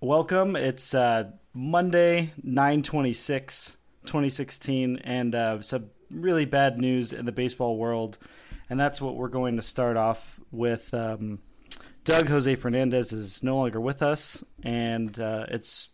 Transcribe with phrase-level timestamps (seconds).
[0.00, 0.54] welcome.
[0.54, 8.18] It's uh, Monday, 926, 2016, and uh, some really bad news in the baseball world.
[8.70, 10.92] And that's what we're going to start off with.
[10.94, 11.40] Um,
[12.04, 15.90] Doug Jose Fernandez is no longer with us, and uh, it's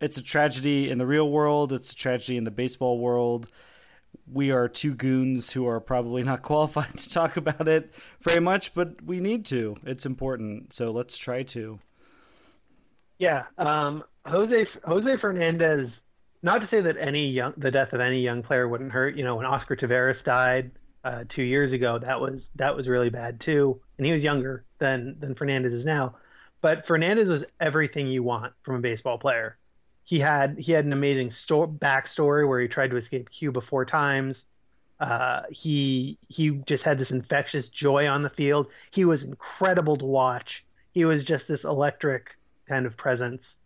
[0.00, 1.72] it's a tragedy in the real world.
[1.72, 3.48] It's a tragedy in the baseball world.
[4.30, 8.74] We are two goons who are probably not qualified to talk about it very much,
[8.74, 9.76] but we need to.
[9.84, 11.80] It's important, so let's try to.
[13.18, 15.90] Yeah, um, Jose Jose Fernandez.
[16.42, 19.16] Not to say that any young the death of any young player wouldn't hurt.
[19.16, 20.70] You know, when Oscar Taveras died
[21.04, 24.64] uh, two years ago, that was that was really bad too, and he was younger
[24.78, 26.16] than than Fernandez is now.
[26.60, 29.58] But Fernandez was everything you want from a baseball player.
[30.04, 33.84] He had he had an amazing sto- backstory where he tried to escape Cuba four
[33.84, 34.46] times.
[35.00, 38.68] Uh, he he just had this infectious joy on the field.
[38.92, 40.64] He was incredible to watch.
[40.92, 42.37] He was just this electric
[42.68, 43.56] kind of presence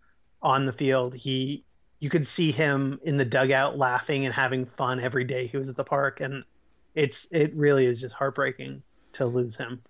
[0.43, 1.15] on the field.
[1.15, 1.65] He
[2.01, 5.69] you could see him in the dugout laughing and having fun every day he was
[5.69, 6.43] at the park and
[6.95, 8.83] it's it really is just heartbreaking
[9.15, 9.81] to lose him.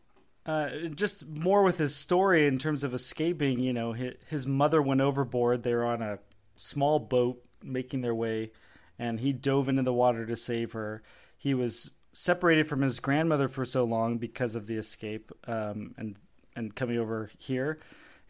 [0.44, 4.83] Uh, just more with his story in terms of escaping, you know, his, his mother
[4.83, 5.62] went overboard.
[5.62, 6.18] They were on a
[6.56, 8.50] small boat making their way,
[8.98, 11.02] and he dove into the water to save her.
[11.38, 16.16] He was separated from his grandmother for so long because of the escape um, and
[16.55, 17.78] and coming over here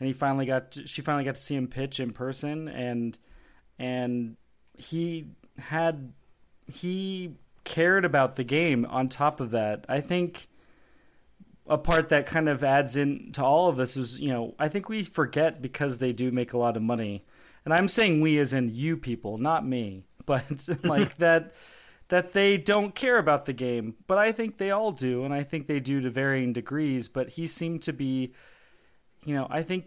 [0.02, 3.20] and he finally got to, she finally got to see him pitch in person and
[3.78, 4.36] and
[4.76, 6.12] he had
[6.66, 9.84] he cared about the game on top of that.
[9.88, 10.48] I think
[11.68, 14.66] a part that kind of adds in to all of this is you know i
[14.66, 17.24] think we forget because they do make a lot of money.
[17.64, 20.02] And i'm saying we as in you people not me.
[20.26, 21.52] But like that
[22.08, 23.94] that they don't care about the game.
[24.08, 27.06] But i think they all do and i think they do to varying degrees.
[27.06, 28.32] But he seemed to be
[29.24, 29.86] you know i think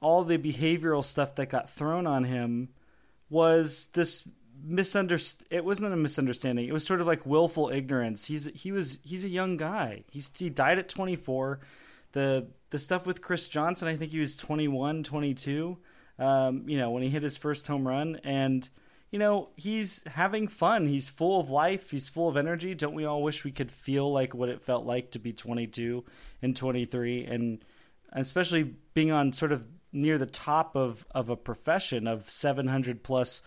[0.00, 2.68] all the behavioral stuff that got thrown on him
[3.30, 4.28] was this
[4.64, 6.68] misunderstand it wasn't a misunderstanding.
[6.68, 8.26] It was sort of like willful ignorance.
[8.26, 10.04] He's he was he's a young guy.
[10.10, 11.60] He's he died at 24
[12.12, 15.78] the the stuff with Chris Johnson I think he was 21 22
[16.18, 18.20] um, you know when he hit his first home run.
[18.24, 18.68] And
[19.10, 20.86] you know he's having fun.
[20.86, 21.90] He's full of life.
[21.90, 22.74] He's full of energy.
[22.74, 26.04] Don't we all wish we could feel like what it felt like to be 22
[26.40, 27.64] and 23 and
[28.12, 33.42] especially being on sort of near the top of of a profession of 700 plus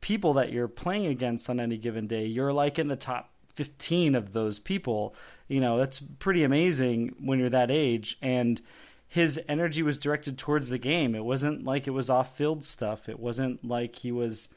[0.00, 2.24] people that you're playing against on any given day.
[2.24, 5.14] You're like in the top 15 of those people.
[5.48, 8.60] You know, that's pretty amazing when you're that age and
[9.06, 11.14] his energy was directed towards the game.
[11.14, 13.08] It wasn't like it was off-field stuff.
[13.08, 14.48] It wasn't like he was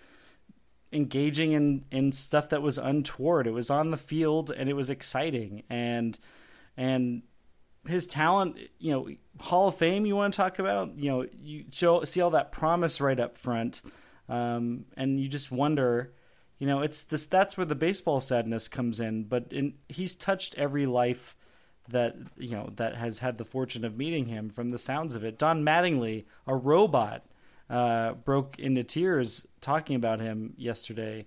[0.91, 3.47] engaging in in stuff that was untoward.
[3.47, 6.18] It was on the field and it was exciting and
[6.78, 7.23] and
[7.88, 10.05] his talent, you know, Hall of Fame.
[10.05, 13.38] You want to talk about, you know, you show see all that promise right up
[13.38, 13.81] front,
[14.29, 16.13] um, and you just wonder,
[16.59, 17.25] you know, it's this.
[17.25, 19.25] That's where the baseball sadness comes in.
[19.25, 21.35] But in, he's touched every life
[21.89, 24.49] that you know that has had the fortune of meeting him.
[24.49, 27.25] From the sounds of it, Don Mattingly, a robot,
[27.69, 31.25] uh, broke into tears talking about him yesterday.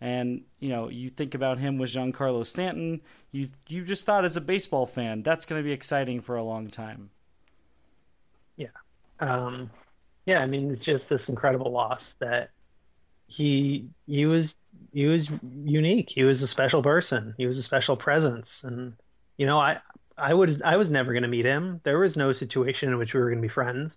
[0.00, 3.00] And you know, you think about him with Giancarlo Stanton.
[3.32, 6.42] You you just thought as a baseball fan that's going to be exciting for a
[6.42, 7.10] long time.
[8.56, 8.68] Yeah,
[9.20, 9.70] um,
[10.26, 10.38] yeah.
[10.38, 12.50] I mean, it's just this incredible loss that
[13.26, 14.54] he he was
[14.92, 15.28] he was
[15.64, 16.10] unique.
[16.10, 17.34] He was a special person.
[17.38, 18.94] He was a special presence, and
[19.36, 19.78] you know, I
[20.16, 21.80] I would I was never going to meet him.
[21.84, 23.96] There was no situation in which we were going to be friends,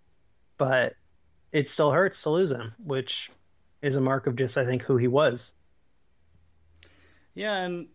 [0.58, 0.96] but
[1.52, 3.31] it still hurts to lose him, which
[3.81, 5.54] is a mark of just I think who he was.
[7.34, 7.88] Yeah, and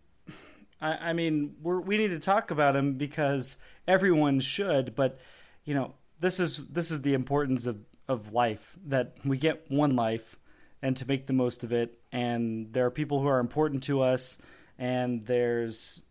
[0.81, 3.57] I, I mean, we we need to talk about him because
[3.87, 4.95] everyone should.
[4.95, 5.19] But
[5.65, 9.97] you know, this is this is the importance of of life that we get one
[9.97, 10.37] life
[10.83, 11.99] and to make the most of it.
[12.13, 14.39] And there are people who are important to us,
[14.79, 16.03] and there's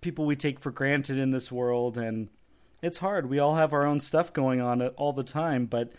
[0.00, 2.28] people we take for granted in this world, and
[2.82, 3.30] it's hard.
[3.30, 5.92] We all have our own stuff going on all the time, but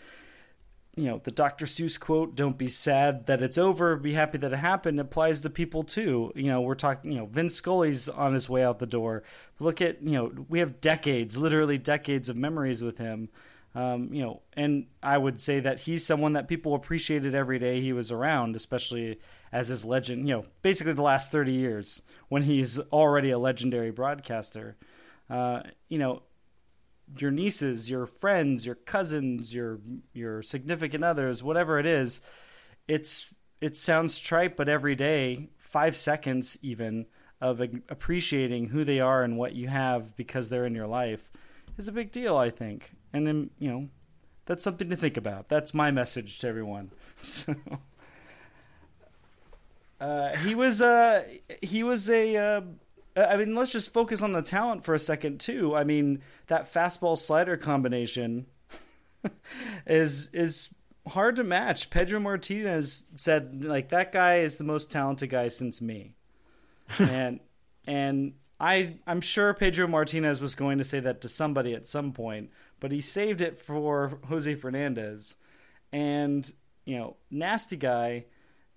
[0.98, 1.64] you know, the Dr.
[1.64, 5.50] Seuss quote, don't be sad that it's over, be happy that it happened, applies to
[5.50, 6.32] people too.
[6.34, 9.22] You know, we're talking, you know, Vince Scully's on his way out the door.
[9.60, 13.28] Look at, you know, we have decades, literally decades of memories with him.
[13.76, 17.80] Um, you know, and I would say that he's someone that people appreciated every day
[17.80, 19.20] he was around, especially
[19.52, 23.92] as his legend, you know, basically the last 30 years when he's already a legendary
[23.92, 24.76] broadcaster.
[25.30, 26.22] Uh, you know,
[27.16, 29.80] your nieces, your friends, your cousins, your
[30.12, 32.20] your significant others, whatever it is,
[32.86, 37.06] it's it sounds trite, but every day, five seconds even
[37.40, 41.30] of appreciating who they are and what you have because they're in your life
[41.76, 42.92] is a big deal, I think.
[43.12, 43.88] And then you know,
[44.46, 45.48] that's something to think about.
[45.48, 46.90] That's my message to everyone.
[47.20, 47.56] So,
[50.00, 51.24] uh, he was uh,
[51.62, 52.36] he was a.
[52.36, 52.60] Uh,
[53.26, 55.74] I mean, let's just focus on the talent for a second too.
[55.74, 58.46] I mean, that fastball slider combination
[59.86, 60.70] is is
[61.08, 61.90] hard to match.
[61.90, 66.14] Pedro Martinez said like that guy is the most talented guy since me,
[66.98, 67.40] and
[67.86, 72.12] and I I'm sure Pedro Martinez was going to say that to somebody at some
[72.12, 72.50] point,
[72.80, 75.36] but he saved it for Jose Fernandez,
[75.92, 76.50] and
[76.84, 78.24] you know, nasty guy,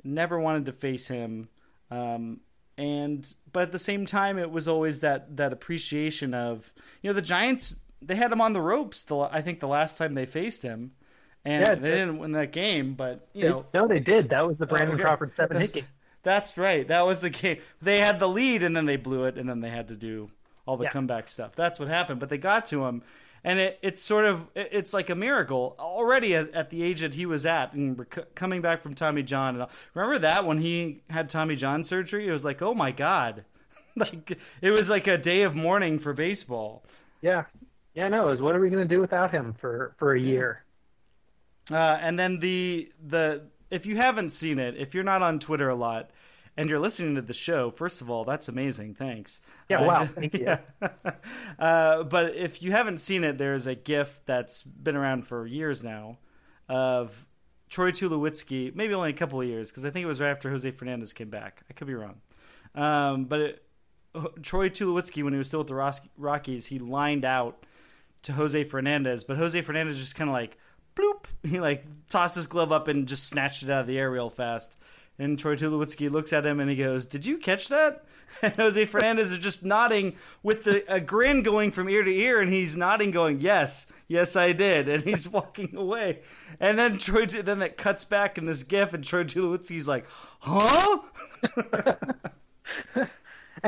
[0.04, 1.48] never wanted to face him.
[1.90, 2.42] Um,
[2.78, 7.14] and but at the same time, it was always that that appreciation of you know
[7.14, 7.78] the Giants.
[8.02, 9.04] They had him on the ropes.
[9.04, 10.92] The I think the last time they faced him,
[11.46, 12.94] and yeah, they didn't win that game.
[12.94, 14.30] But you they, know, no, they did.
[14.30, 15.04] That was the oh, Brandon okay.
[15.04, 15.90] Crawford seven that's, hit game.
[16.24, 16.88] That's right.
[16.88, 17.58] That was the game.
[17.82, 20.30] They had the lead, and then they blew it, and then they had to do
[20.66, 20.90] all the yeah.
[20.92, 21.56] comeback stuff.
[21.56, 22.20] That's what happened.
[22.20, 23.04] But they got to him,
[23.44, 27.16] and it, it's sort of it's like a miracle already at, at the age that
[27.16, 29.60] he was at and rec- coming back from Tommy John.
[29.60, 33.46] And remember that when he had Tommy John surgery, it was like, oh my god,
[33.96, 36.84] like it was like a day of mourning for baseball.
[37.22, 37.46] Yeah,
[37.94, 40.20] yeah, no, it was what are we going to do without him for for a
[40.20, 40.64] year?
[41.72, 45.70] Uh, and then the the if you haven't seen it, if you're not on Twitter
[45.70, 46.12] a lot,
[46.58, 48.96] and you're listening to the show, first of all, that's amazing.
[48.96, 49.42] Thanks.
[49.70, 50.06] Yeah, uh, wow.
[50.06, 50.58] Thank you.
[51.58, 55.84] Uh, but if you haven't seen it, there's a GIF that's been around for years
[55.84, 56.18] now
[56.68, 57.28] of
[57.70, 60.50] Troy Tulowitzki, maybe only a couple of years, because I think it was right after
[60.50, 61.64] Jose Fernandez came back.
[61.70, 62.22] I could be wrong.
[62.76, 63.64] Um, but it,
[64.42, 67.66] Troy Tulowitzki, when he was still with the Rockies, he lined out
[68.24, 70.58] to Jose Fernandez, but Jose Fernandez just kind of like
[70.96, 71.26] bloop.
[71.48, 74.30] He like tossed his glove up and just snatched it out of the air real
[74.30, 74.78] fast.
[75.22, 78.04] And Troy Tulowitzki looks at him and he goes, "Did you catch that?"
[78.42, 82.40] And Jose Fernandez is just nodding with the, a grin going from ear to ear,
[82.42, 86.22] and he's nodding, going, "Yes, yes, I did." And he's walking away.
[86.60, 90.08] And then Troy, then that cuts back in this gif, and Troy Tulowitzki's like,
[90.40, 91.02] "Huh?"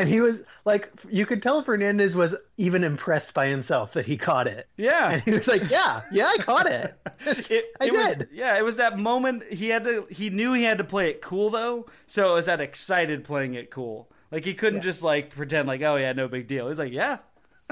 [0.03, 0.35] and he was
[0.65, 4.67] like you could tell Fernandez was even impressed by himself that he caught it.
[4.75, 7.00] Yeah, and he was like, "Yeah, yeah, I caught it.
[7.25, 10.05] it I it did." Was, yeah, it was that moment he had to.
[10.09, 13.53] He knew he had to play it cool though, so it was that excited playing
[13.53, 14.11] it cool.
[14.29, 14.83] Like he couldn't yeah.
[14.83, 17.19] just like pretend like, "Oh yeah, no big deal." He's like, "Yeah."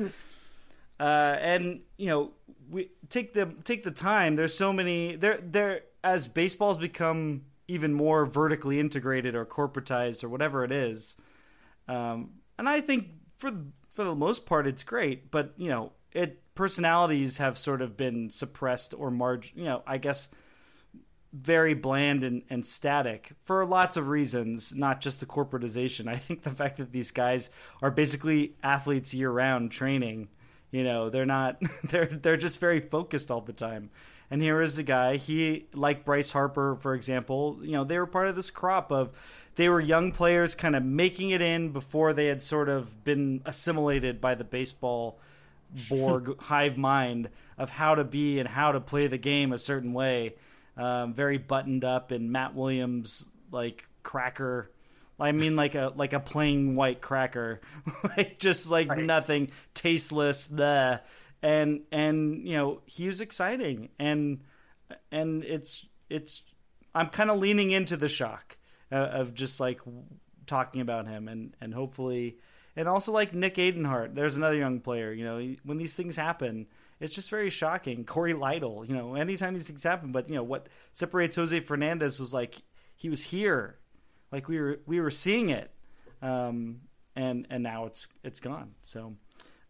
[0.00, 0.12] uh,
[0.98, 2.30] and you know,
[2.70, 4.36] we take the take the time.
[4.36, 10.30] There's so many there there as baseball's become even more vertically integrated or corporatized or
[10.30, 11.16] whatever it is
[11.90, 13.52] um, and I think for
[13.90, 15.30] for the most part, it's great.
[15.30, 19.58] But you know, it personalities have sort of been suppressed or margin.
[19.58, 20.30] You know, I guess
[21.32, 26.08] very bland and, and static for lots of reasons, not just the corporatization.
[26.08, 27.50] I think the fact that these guys
[27.82, 30.28] are basically athletes year round training,
[30.70, 33.90] you know, they're not they're they're just very focused all the time.
[34.32, 38.06] And here is a guy, he like Bryce Harper, for example, you know, they were
[38.06, 39.10] part of this crop of
[39.56, 43.42] they were young players kind of making it in before they had sort of been
[43.44, 45.18] assimilated by the baseball
[45.88, 49.92] Borg hive mind of how to be and how to play the game a certain
[49.92, 50.34] way.
[50.76, 54.70] Um, very buttoned up and Matt Williams like cracker.
[55.18, 57.60] I mean, like a like a plain white cracker,
[58.16, 59.04] like just like right.
[59.04, 60.46] nothing, tasteless.
[60.46, 61.02] The
[61.42, 64.40] And and you know he was exciting and
[65.12, 66.42] and it's it's
[66.94, 68.56] I'm kind of leaning into the shock
[68.92, 69.80] uh, of just like
[70.46, 72.36] talking about him and and hopefully
[72.76, 74.14] and also like Nick Adenhart.
[74.14, 75.12] There's another young player.
[75.12, 76.66] You know, when these things happen,
[76.98, 78.04] it's just very shocking.
[78.04, 78.88] Cory Lidle.
[78.88, 82.62] You know, anytime these things happen, but you know what separates Jose Fernandez was like
[82.96, 83.78] he was here,
[84.30, 85.70] like we were we were seeing it,
[86.22, 86.82] um,
[87.16, 88.74] and and now it's it's gone.
[88.84, 89.16] So.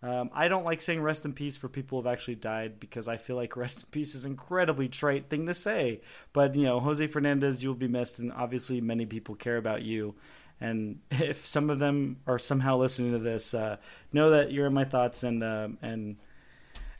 [0.02, 3.07] Um, I don't like saying rest in peace for people who have actually died because
[3.07, 6.00] I feel like rest in peace is an incredibly trite thing to say.
[6.33, 10.14] But, you know, Jose Fernandez, you'll be missed, and obviously many people care about you.
[10.61, 13.76] And if some of them are somehow listening to this, uh,
[14.12, 16.16] know that you're in my thoughts, and uh, and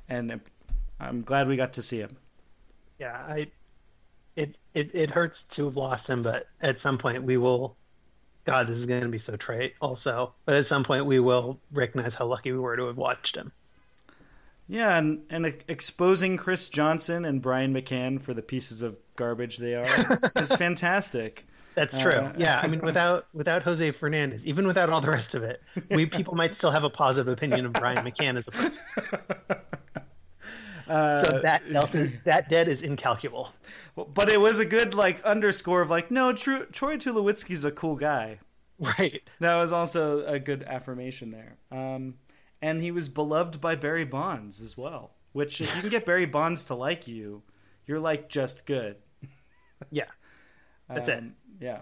[0.09, 0.41] and
[0.99, 2.17] I'm glad we got to see him.
[2.99, 3.47] Yeah, I
[4.37, 7.77] it it it hurts to have lost him, but at some point we will
[8.51, 10.33] God, this is going to be so trite also.
[10.45, 13.53] But at some point, we will recognize how lucky we were to have watched him.
[14.67, 19.77] Yeah, and, and exposing Chris Johnson and Brian McCann for the pieces of garbage they
[19.77, 19.85] are
[20.37, 21.47] is fantastic.
[21.77, 22.11] That's true.
[22.11, 25.63] Uh, yeah, I mean, without without Jose Fernandez, even without all the rest of it,
[25.91, 28.83] we people might still have a positive opinion of Brian McCann as a person.
[30.91, 33.53] Uh, so that delta, that debt is incalculable.
[33.95, 36.65] But it was a good like underscore of like, no, Troy
[36.97, 38.41] Tulowitzki's a cool guy.
[38.79, 39.23] Right.
[39.39, 41.59] That was also a good affirmation there.
[41.71, 42.15] Um,
[42.61, 45.13] and he was beloved by Barry Bonds as well.
[45.33, 47.43] Which if you can get Barry Bonds to like you,
[47.87, 48.97] you're like just good.
[49.91, 50.05] Yeah.
[50.91, 51.65] That's um, it.
[51.65, 51.81] Yeah.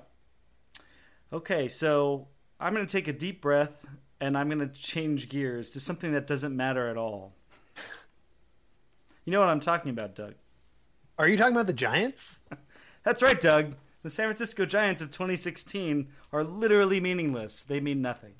[1.33, 2.29] Okay, so
[2.61, 3.85] I'm going to take a deep breath
[4.21, 7.35] and I'm going to change gears to something that doesn't matter at all.
[9.29, 10.37] You know what I'm talking about, Doug?
[11.19, 12.39] Are you talking about the Giants?
[13.05, 13.75] That's right, Doug.
[14.03, 17.63] The San Francisco Giants of 2016 are literally meaningless.
[17.63, 18.33] They mean nothing.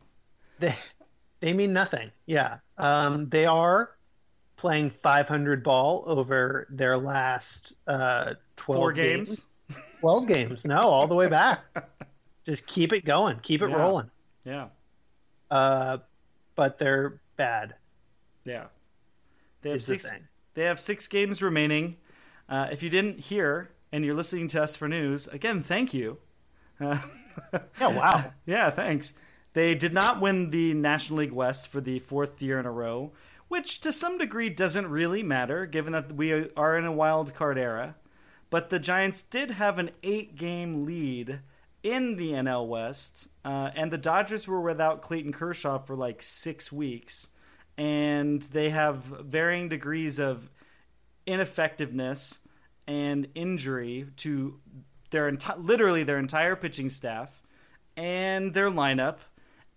[0.60, 0.76] they
[1.40, 2.12] they mean nothing.
[2.26, 2.58] Yeah.
[2.76, 3.96] Um, they are
[4.54, 9.44] playing 500 ball over their last uh, 12 Four games.
[9.68, 9.86] games.
[9.98, 10.64] 12 games.
[10.64, 11.62] No, all the way back.
[12.44, 13.40] Just keep it going.
[13.42, 13.76] Keep it yeah.
[13.76, 14.10] rolling.
[14.44, 14.68] Yeah.
[15.50, 15.98] Uh,
[16.54, 17.74] but they're bad.
[18.44, 18.66] Yeah.
[19.62, 20.08] They have six.
[20.08, 20.20] The
[20.58, 21.98] they have six games remaining.
[22.48, 26.18] Uh, if you didn't hear and you're listening to us for news, again, thank you.
[26.80, 26.98] Uh,
[27.80, 27.86] yeah.
[27.86, 28.32] Wow.
[28.44, 28.68] yeah.
[28.70, 29.14] Thanks.
[29.52, 33.12] They did not win the National League West for the fourth year in a row,
[33.46, 37.56] which to some degree doesn't really matter given that we are in a wild card
[37.56, 37.94] era.
[38.50, 41.38] But the Giants did have an eight game lead
[41.84, 46.72] in the NL West, uh, and the Dodgers were without Clayton Kershaw for like six
[46.72, 47.28] weeks,
[47.78, 50.50] and they have varying degrees of
[51.26, 52.40] ineffectiveness
[52.88, 54.58] and injury to
[55.10, 57.40] their enti- literally their entire pitching staff
[57.96, 59.18] and their lineup,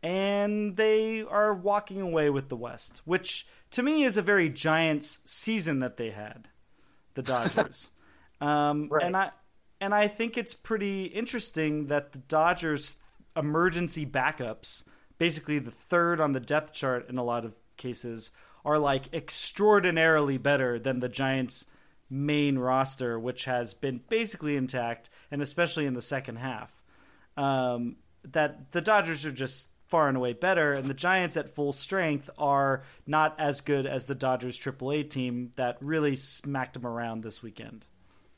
[0.01, 5.19] and they are walking away with the West, which to me is a very Giants
[5.25, 6.49] season that they had,
[7.13, 7.91] the Dodgers.
[8.41, 9.03] um, right.
[9.03, 9.31] And I
[9.79, 12.95] and I think it's pretty interesting that the Dodgers'
[13.35, 14.85] emergency backups,
[15.19, 18.31] basically the third on the depth chart in a lot of cases,
[18.63, 21.65] are like extraordinarily better than the Giants'
[22.09, 26.81] main roster, which has been basically intact, and especially in the second half.
[27.37, 31.73] Um, that the Dodgers are just far and away better, and the Giants at full
[31.73, 37.23] strength are not as good as the Dodgers AAA team that really smacked them around
[37.23, 37.85] this weekend.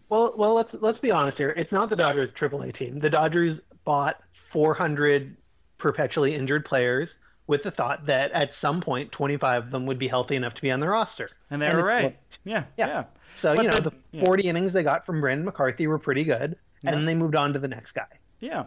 [0.10, 1.52] Well, well, let's let's be honest here.
[1.52, 3.00] It's not the Dodgers AAA team.
[3.00, 4.22] The Dodgers bought
[4.52, 5.36] 400
[5.78, 7.16] perpetually injured players
[7.48, 10.62] with the thought that at some point 25 of them would be healthy enough to
[10.62, 11.30] be on the roster.
[11.50, 12.18] And they and were right.
[12.44, 12.88] Yeah, yeah.
[12.88, 13.04] yeah.
[13.38, 14.50] So, but you know, the, the 40 yeah.
[14.50, 17.60] innings they got from Brandon McCarthy were pretty good, and then they moved on to
[17.60, 18.08] the next guy.
[18.40, 18.66] Yeah.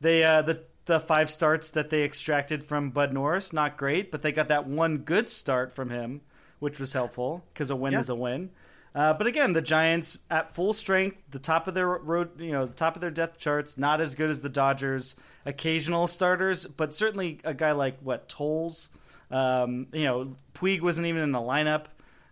[0.00, 4.22] They uh the the five starts that they extracted from Bud Norris, not great, but
[4.22, 6.20] they got that one good start from him,
[6.60, 7.98] which was helpful because a win yeah.
[7.98, 8.50] is a win.
[8.96, 12.64] Uh, but again, the Giants at full strength, the top of their road, you know,
[12.64, 15.16] the top of their depth charts, not as good as the Dodgers.
[15.44, 18.88] Occasional starters, but certainly a guy like what Toles,
[19.30, 21.84] um, you know, Puig wasn't even in the lineup,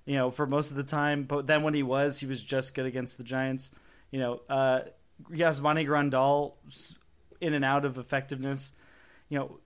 [0.06, 1.24] you know, for most of the time.
[1.24, 3.70] But then when he was, he was just good against the Giants.
[4.10, 4.80] You know, uh,
[5.30, 6.54] Yasmani Grandal
[7.42, 8.72] in and out of effectiveness.
[9.28, 9.60] You know,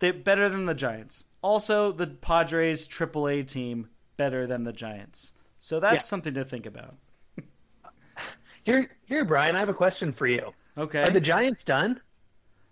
[0.00, 1.24] they better than the Giants.
[1.40, 5.32] Also, the Padres AAA team better than the Giants.
[5.62, 6.00] So that's yeah.
[6.00, 6.96] something to think about.
[8.64, 9.54] here, here, Brian.
[9.54, 10.52] I have a question for you.
[10.76, 11.04] Okay.
[11.04, 12.00] Are the Giants done?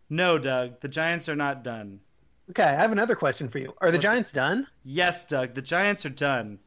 [0.08, 0.80] No, Doug.
[0.80, 2.00] The Giants are not done.
[2.50, 3.72] Okay, I have another question for you.
[3.80, 4.66] Are the What's Giants done?
[4.82, 5.54] Yes, Doug.
[5.54, 6.58] The Giants are done.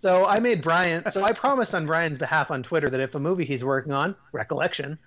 [0.00, 1.10] So I made Brian.
[1.10, 4.14] So I promised on Brian's behalf on Twitter that if a movie he's working on,
[4.32, 4.98] Recollection,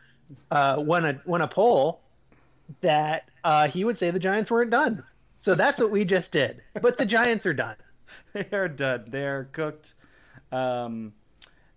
[0.50, 2.02] uh, won a won a poll,
[2.82, 5.04] that uh, he would say the Giants weren't done.
[5.38, 6.64] So that's what we just did.
[6.82, 7.76] But the Giants are done.
[8.34, 9.06] they are done.
[9.10, 9.94] They are cooked.
[10.52, 11.14] Um,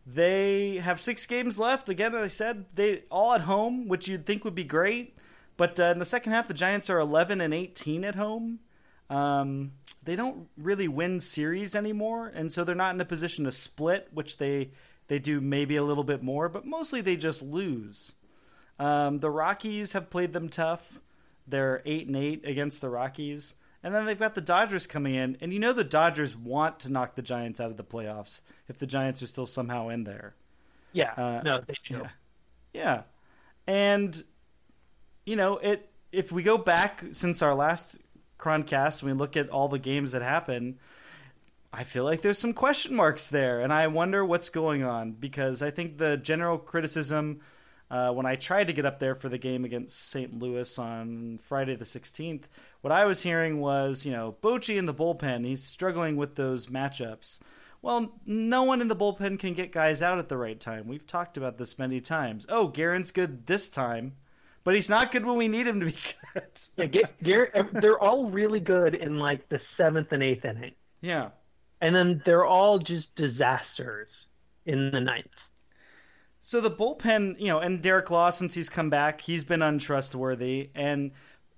[0.07, 1.89] they have six games left.
[1.89, 5.17] Again, as I said, they all at home, which you'd think would be great.
[5.57, 8.61] But uh, in the second half, the Giants are 11 and 18 at home.
[9.11, 9.73] Um,
[10.03, 14.09] they don't really win series anymore, and so they're not in a position to split,
[14.13, 14.71] which they
[15.09, 18.15] they do maybe a little bit more, but mostly they just lose.
[18.79, 21.01] Um, the Rockies have played them tough.
[21.47, 23.57] They're eight and eight against the Rockies.
[23.83, 26.93] And then they've got the Dodgers coming in, and you know the Dodgers want to
[26.93, 30.35] knock the Giants out of the playoffs if the Giants are still somehow in there.
[30.93, 32.03] Yeah, uh, no, they do.
[32.03, 32.09] Yeah.
[32.75, 33.03] yeah,
[33.67, 34.23] and
[35.25, 35.89] you know it.
[36.13, 37.99] If we go back since our last
[38.39, 40.79] Croncast, and we look at all the games that happen,
[41.73, 45.63] I feel like there's some question marks there, and I wonder what's going on because
[45.63, 47.41] I think the general criticism
[47.91, 50.39] uh, when I tried to get up there for the game against St.
[50.39, 52.45] Louis on Friday the 16th,
[52.83, 56.69] what I was hearing was, you know, Bochy in the bullpen, he's struggling with those
[56.69, 57.41] matchups.
[57.83, 60.87] Well, no one in the bullpen can get guys out at the right time.
[60.87, 62.47] We've talked about this many times.
[62.49, 64.17] Oh, Gearrin's good this time,
[64.65, 65.97] but he's not good when we need him to be
[66.35, 66.95] good.
[66.95, 70.73] yeah, Garrett, they're all really good in like the seventh and eighth inning.
[71.01, 71.31] Yeah.
[71.81, 74.27] And then they're all just disasters
[74.67, 75.27] in the ninth.
[76.41, 80.71] So the bullpen, you know, and Derek Law since he's come back, he's been untrustworthy,
[80.75, 81.13] and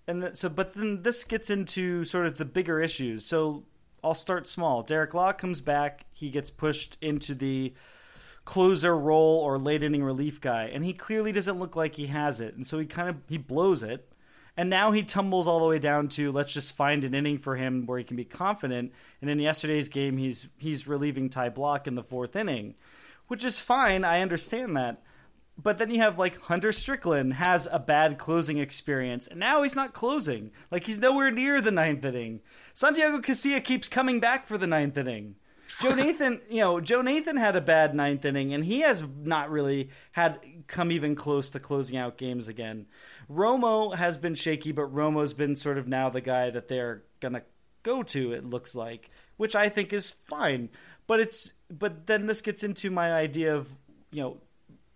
[0.08, 3.24] and the, so but then this gets into sort of the bigger issues.
[3.24, 3.64] So
[4.02, 4.82] I'll start small.
[4.82, 6.06] Derek Law comes back.
[6.12, 7.72] He gets pushed into the
[8.44, 12.40] closer role or late inning relief guy, and he clearly doesn't look like he has
[12.40, 12.56] it.
[12.56, 14.08] And so he kind of he blows it.
[14.54, 17.56] And now he tumbles all the way down to let's just find an inning for
[17.56, 18.92] him where he can be confident.
[19.22, 22.74] And in yesterday's game, he's he's relieving Ty Blach in the fourth inning,
[23.28, 24.04] which is fine.
[24.04, 25.02] I understand that.
[25.56, 29.76] But then you have like Hunter Strickland has a bad closing experience, and now he's
[29.76, 30.50] not closing.
[30.70, 32.40] Like he's nowhere near the ninth inning.
[32.74, 35.36] Santiago Casilla keeps coming back for the ninth inning.
[35.80, 39.50] Joe Nathan, you know, Joe Nathan had a bad ninth inning, and he has not
[39.50, 42.86] really had come even close to closing out games again.
[43.30, 47.42] Romo has been shaky, but Romo's been sort of now the guy that they're gonna
[47.82, 48.32] go to.
[48.32, 50.70] It looks like, which I think is fine.
[51.12, 53.76] But it's but then this gets into my idea of
[54.10, 54.38] you know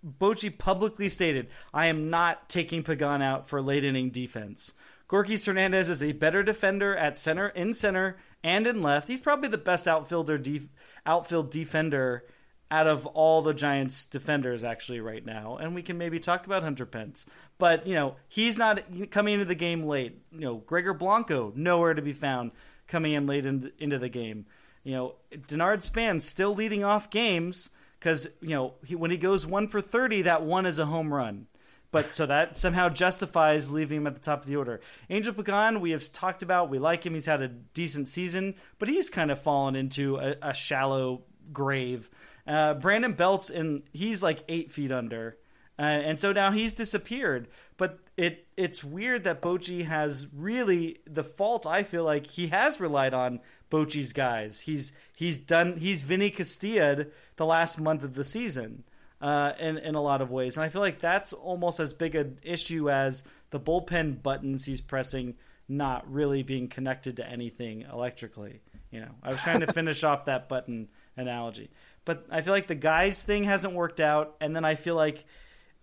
[0.02, 4.73] Bochy publicly stated, I am not taking Pagan out for late inning defense.
[5.08, 9.08] Gorky Hernandez is a better defender at center, in center, and in left.
[9.08, 10.70] He's probably the best outfielder, def-
[11.04, 12.25] outfield defender
[12.70, 15.58] out of all the Giants defenders actually right now.
[15.58, 17.26] And we can maybe talk about Hunter Pence,
[17.58, 20.23] but you know he's not coming into the game late.
[20.32, 22.52] You know Gregor Blanco nowhere to be found
[22.87, 24.46] coming in late in, into the game.
[24.87, 29.45] You know Denard Span still leading off games because you know he, when he goes
[29.45, 31.49] one for thirty, that one is a home run.
[31.90, 34.81] But so that somehow justifies leaving him at the top of the order.
[35.11, 36.71] Angel Pagan, we have talked about.
[36.71, 37.14] We like him.
[37.14, 42.09] He's had a decent season, but he's kind of fallen into a, a shallow grave.
[42.47, 43.83] Uh, Brandon Belt's in.
[43.93, 45.37] He's like eight feet under.
[45.78, 47.49] Uh, and so now he's disappeared.
[47.76, 51.66] But it it's weird that Bochy has really the fault.
[51.66, 53.40] I feel like he has relied on
[53.71, 54.62] Bochy's guys.
[54.62, 57.06] He's he's done he's Vinny Castilla
[57.37, 58.85] the last month of the season
[59.21, 62.14] uh, in in a lot of ways, and I feel like that's almost as big
[62.14, 65.35] an issue as the bullpen buttons he's pressing
[65.68, 68.61] not really being connected to anything electrically.
[68.90, 71.71] You know, I was trying to finish off that button analogy,
[72.06, 75.26] but I feel like the guys thing hasn't worked out, and then I feel like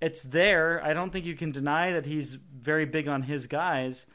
[0.04, 0.84] it's there.
[0.84, 4.06] I don't think you can deny that he's very big on his guys.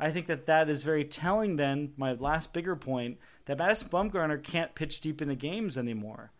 [0.00, 1.56] I think that that is very telling.
[1.56, 6.32] Then my last bigger point that Madison Bumgarner can't pitch deep into games anymore,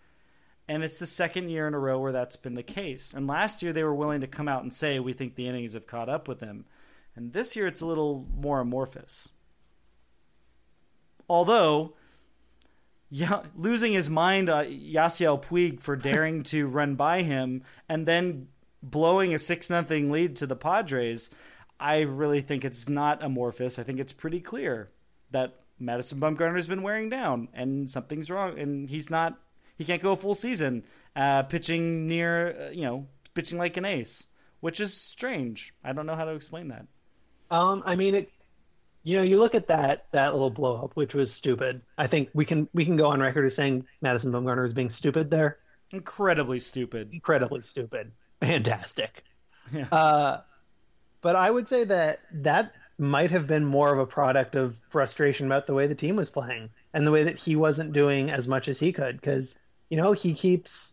[0.66, 3.12] and it's the second year in a row where that's been the case.
[3.12, 5.74] And last year they were willing to come out and say we think the innings
[5.74, 6.64] have caught up with him,
[7.14, 9.28] and this year it's a little more amorphous.
[11.28, 11.92] Although
[13.10, 18.48] yeah, losing his mind, uh, Yasiel Puig for daring to run by him and then
[18.90, 21.30] blowing a six nothing lead to the Padres,
[21.80, 23.78] I really think it's not amorphous.
[23.78, 24.90] I think it's pretty clear
[25.30, 29.38] that Madison Bumgarner's been wearing down and something's wrong, and he's not.
[29.76, 30.84] He can't go a full season
[31.16, 34.28] uh, pitching near, uh, you know, pitching like an ace,
[34.60, 35.74] which is strange.
[35.82, 36.86] I don't know how to explain that.
[37.50, 38.30] Um, I mean, it.
[39.06, 41.82] You know, you look at that that little blow up, which was stupid.
[41.98, 44.90] I think we can we can go on record as saying Madison Bumgarner is being
[44.90, 45.58] stupid there.
[45.90, 47.10] Incredibly stupid.
[47.12, 48.12] Incredibly stupid
[48.46, 49.22] fantastic.
[49.72, 49.86] Yeah.
[49.90, 50.40] Uh,
[51.20, 55.46] but I would say that that might have been more of a product of frustration
[55.46, 58.46] about the way the team was playing and the way that he wasn't doing as
[58.46, 59.56] much as he could because
[59.88, 60.92] you know he keeps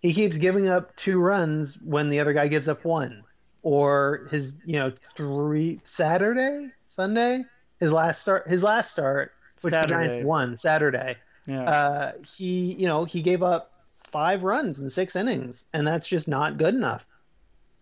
[0.00, 3.24] he keeps giving up two runs when the other guy gives up one
[3.62, 7.42] or his you know three Saturday Sunday
[7.80, 10.04] his last start his last start which Saturday.
[10.04, 11.62] the Giants won Saturday yeah.
[11.64, 13.71] uh, he you know he gave up
[14.12, 17.04] five runs in six innings, and that's just not good enough.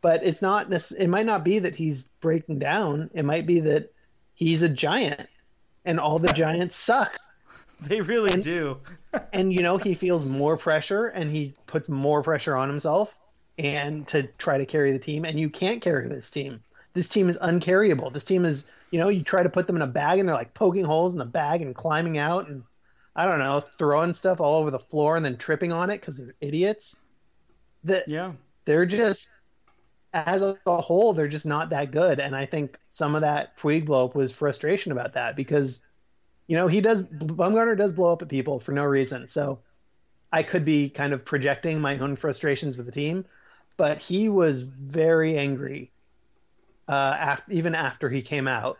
[0.00, 0.72] But it's not.
[0.72, 3.10] It might not be that he's breaking down.
[3.12, 3.92] It might be that
[4.34, 5.26] he's a giant,
[5.84, 7.18] and all the giants suck.
[7.82, 8.76] They really and, do.
[9.32, 13.18] and you know he feels more pressure, and he puts more pressure on himself,
[13.56, 15.24] and to try to carry the team.
[15.24, 16.60] And you can't carry this team.
[16.92, 18.12] This team is uncarryable.
[18.12, 20.36] This team is, you know, you try to put them in a bag, and they're
[20.36, 22.64] like poking holes in the bag and climbing out, and
[23.14, 26.16] I don't know, throwing stuff all over the floor and then tripping on it because
[26.16, 26.96] they're idiots.
[27.84, 28.32] That yeah,
[28.64, 29.32] they're just
[30.12, 32.18] as a whole, they're just not that good.
[32.18, 35.82] And I think some of that Puig blow up was frustration about that because,
[36.46, 39.28] you know, he does Bumgarner does blow up at people for no reason.
[39.28, 39.60] So
[40.32, 43.24] I could be kind of projecting my own frustrations with the team,
[43.76, 45.90] but he was very angry.
[46.88, 48.78] Uh, after, even after he came out,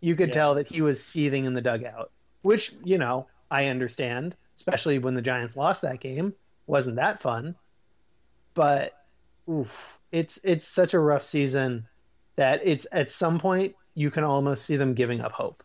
[0.00, 0.34] you could yeah.
[0.34, 2.10] tell that he was seething in the dugout,
[2.42, 6.34] which you know I understand, especially when the Giants lost that game.
[6.66, 7.54] Wasn't that fun?
[8.54, 8.94] But
[9.48, 11.86] oof, it's it's such a rough season
[12.36, 15.62] that it's at some point you can almost see them giving up hope.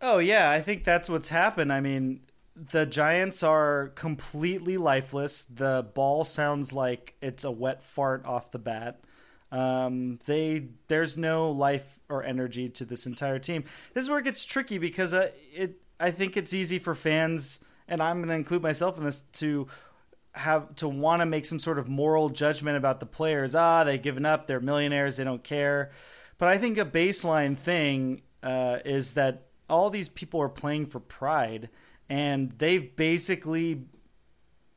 [0.00, 1.70] Oh yeah, I think that's what's happened.
[1.70, 2.20] I mean,
[2.56, 5.42] the Giants are completely lifeless.
[5.42, 9.00] The ball sounds like it's a wet fart off the bat.
[9.50, 13.64] Um, they there's no life or energy to this entire team.
[13.92, 17.60] This is where it gets tricky because uh, it I think it's easy for fans,
[17.88, 19.68] and I'm going to include myself in this, to
[20.32, 23.54] have to want to make some sort of moral judgment about the players.
[23.54, 24.46] Ah, they've given up.
[24.46, 25.16] They're millionaires.
[25.16, 25.90] They don't care.
[26.38, 31.00] But I think a baseline thing uh, is that all these people are playing for
[31.00, 31.68] pride,
[32.08, 33.84] and they've basically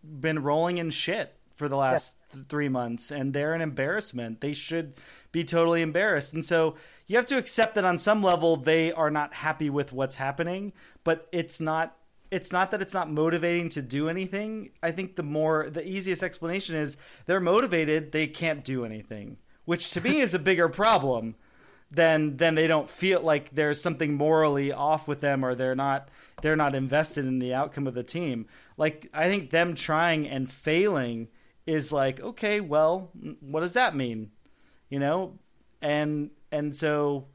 [0.03, 2.35] been rolling in shit for the last yeah.
[2.35, 4.41] th- three months, and they're an embarrassment.
[4.41, 4.93] They should
[5.35, 6.33] be totally embarrassed.
[6.33, 6.75] And so
[7.07, 10.71] you have to accept that on some level they are not happy with what's happening,
[11.03, 11.97] but it's not
[12.31, 14.69] it's not that it's not motivating to do anything.
[14.81, 16.95] I think the more the easiest explanation is
[17.25, 21.35] they're motivated, they can't do anything, which to me is a bigger problem
[21.91, 26.07] than than they don't feel like there's something morally off with them or they're not
[26.43, 28.45] they're not invested in the outcome of the team.
[28.77, 31.27] Like I think them trying and failing
[31.65, 34.31] is like, okay, well, what does that mean?
[34.89, 35.39] You know?
[35.81, 37.27] And and so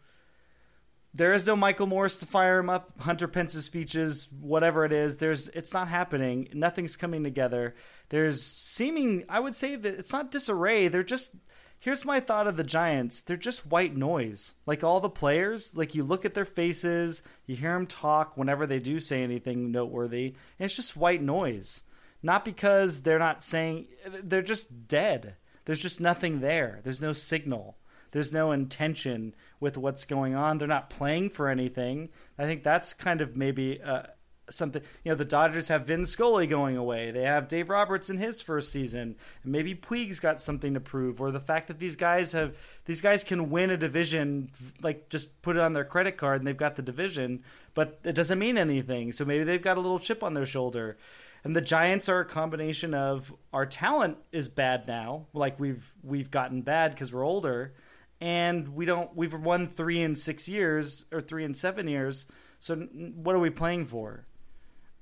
[1.12, 3.00] there is no Michael Morse to fire him up.
[3.00, 6.48] Hunter Pence's speeches, whatever it is, there's it's not happening.
[6.52, 7.74] Nothing's coming together.
[8.10, 10.88] There's seeming, I would say that it's not disarray.
[10.88, 11.34] They're just
[11.80, 13.22] here's my thought of the Giants.
[13.22, 14.54] They're just white noise.
[14.66, 18.66] Like all the players, like you look at their faces, you hear them talk whenever
[18.66, 20.26] they do say anything noteworthy,
[20.58, 21.82] and it's just white noise.
[22.22, 23.86] Not because they're not saying
[24.22, 25.36] they're just dead.
[25.64, 26.80] There's just nothing there.
[26.82, 27.76] There's no signal.
[28.12, 30.58] There's no intention with what's going on.
[30.58, 32.08] They're not playing for anything.
[32.38, 34.02] I think that's kind of maybe uh,
[34.48, 34.82] something.
[35.04, 37.10] You know, the Dodgers have Vin Scully going away.
[37.10, 39.16] They have Dave Roberts in his first season.
[39.44, 43.24] Maybe Puig's got something to prove, or the fact that these guys have these guys
[43.24, 44.50] can win a division,
[44.82, 47.42] like just put it on their credit card and they've got the division,
[47.74, 49.12] but it doesn't mean anything.
[49.12, 50.96] So maybe they've got a little chip on their shoulder.
[51.42, 56.30] And the Giants are a combination of our talent is bad now, like we've we've
[56.30, 57.74] gotten bad because we're older
[58.20, 62.26] and we don't we've won three in six years or three in seven years
[62.58, 64.26] so what are we playing for?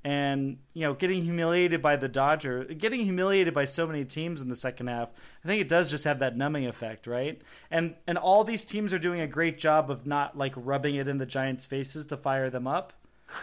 [0.05, 4.49] And you know getting humiliated by the dodger getting humiliated by so many teams in
[4.49, 5.13] the second half
[5.45, 7.43] i think it does just have that numbing effect right?
[7.69, 11.09] And and all these teams are doing a great job of not like rubbing it
[11.09, 12.93] in the giants faces to fire them up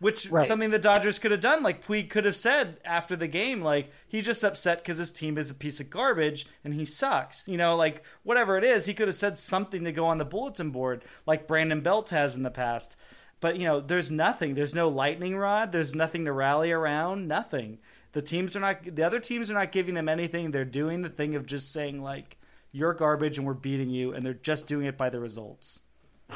[0.00, 0.46] which right.
[0.46, 1.62] something the Dodgers could have done.
[1.62, 5.38] Like Puig could have said after the game, like he's just upset because his team
[5.38, 7.46] is a piece of garbage and he sucks.
[7.46, 10.24] You know, like whatever it is, he could have said something to go on the
[10.24, 12.96] bulletin board, like Brandon Belt has in the past.
[13.40, 14.54] But you know, there's nothing.
[14.54, 15.72] There's no lightning rod.
[15.72, 17.28] There's nothing to rally around.
[17.28, 17.78] Nothing.
[18.12, 18.84] The teams are not.
[18.84, 20.50] The other teams are not giving them anything.
[20.50, 22.36] They're doing the thing of just saying like,
[22.72, 25.82] "You're garbage and we're beating you," and they're just doing it by the results.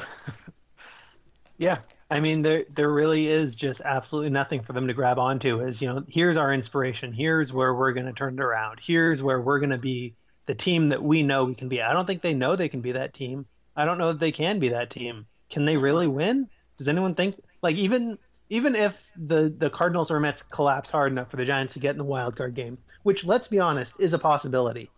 [1.57, 1.79] yeah,
[2.13, 5.61] I mean, there there really is just absolutely nothing for them to grab onto.
[5.61, 7.11] Is you know, here's our inspiration.
[7.11, 8.79] Here's where we're going to turn it around.
[8.85, 10.13] Here's where we're going to be
[10.45, 11.81] the team that we know we can be.
[11.81, 13.47] I don't think they know they can be that team.
[13.75, 15.25] I don't know that they can be that team.
[15.49, 16.47] Can they really win?
[16.77, 21.31] Does anyone think like even even if the the Cardinals or Mets collapse hard enough
[21.31, 24.13] for the Giants to get in the wild card game, which let's be honest is
[24.13, 24.91] a possibility.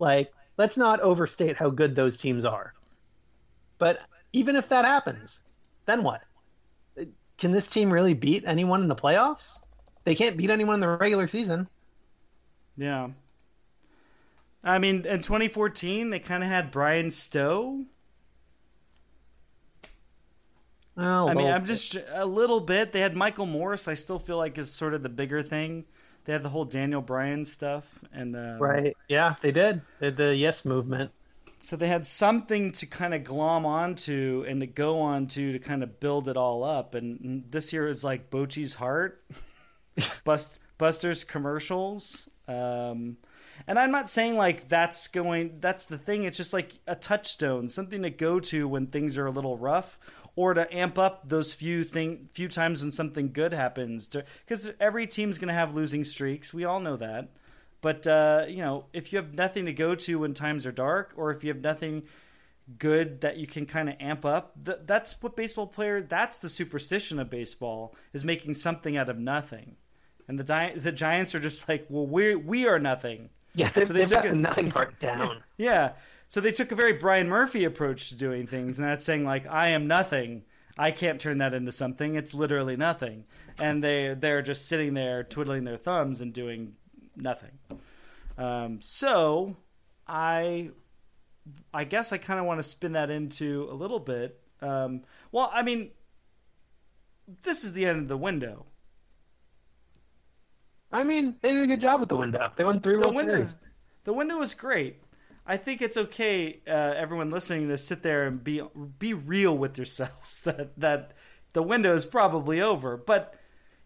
[0.00, 2.74] Like let's not overstate how good those teams are.
[3.78, 4.00] But
[4.32, 5.42] even if that happens,
[5.86, 6.22] then what?
[7.40, 9.58] Can this team really beat anyone in the playoffs?
[10.04, 11.66] They can't beat anyone in the regular season.
[12.76, 13.08] Yeah.
[14.62, 17.86] I mean, in 2014, they kind of had Bryan Stow.
[20.96, 22.92] Well, I mean, I'm just a little bit.
[22.92, 23.88] They had Michael Morse.
[23.88, 25.86] I still feel like is sort of the bigger thing.
[26.26, 29.80] They had the whole Daniel Bryan stuff, and um, right, yeah, they did.
[29.98, 31.10] They had the Yes movement
[31.62, 35.82] so they had something to kind of glom onto and to go onto to kind
[35.82, 36.94] of build it all up.
[36.94, 39.22] And this year is like Bochy's heart,
[40.24, 42.28] Bust Buster's commercials.
[42.48, 43.18] Um,
[43.66, 45.58] and I'm not saying like that's going.
[45.60, 46.24] That's the thing.
[46.24, 49.98] It's just like a touchstone, something to go to when things are a little rough,
[50.36, 54.08] or to amp up those few thing few times when something good happens.
[54.08, 56.54] Because every team's going to have losing streaks.
[56.54, 57.28] We all know that.
[57.80, 61.12] But uh, you know, if you have nothing to go to when times are dark,
[61.16, 62.04] or if you have nothing
[62.78, 66.02] good that you can kind of amp up, th- that's what baseball player.
[66.02, 69.76] That's the superstition of baseball is making something out of nothing.
[70.28, 73.30] And the Di- the Giants are just like, well, we we are nothing.
[73.54, 75.42] Yeah, so they took a, nothing part down.
[75.56, 75.92] Yeah,
[76.28, 79.46] so they took a very Brian Murphy approach to doing things, and that's saying like,
[79.46, 80.44] I am nothing.
[80.78, 82.14] I can't turn that into something.
[82.14, 83.24] It's literally nothing.
[83.58, 86.76] And they they're just sitting there twiddling their thumbs and doing
[87.20, 87.58] nothing.
[88.38, 89.56] Um, so
[90.06, 90.70] I
[91.72, 94.40] I guess I kind of want to spin that into a little bit.
[94.60, 95.02] Um,
[95.32, 95.90] well, I mean,
[97.42, 98.66] this is the end of the window.
[100.92, 102.50] I mean, they did a good job with the window.
[102.56, 103.54] They won three the World window, Series.
[104.04, 105.02] The window was great.
[105.46, 108.62] I think it's okay, uh, everyone listening, to sit there and be
[108.98, 110.42] be real with yourselves.
[110.44, 111.12] That that
[111.52, 112.96] the window is probably over.
[112.96, 113.34] But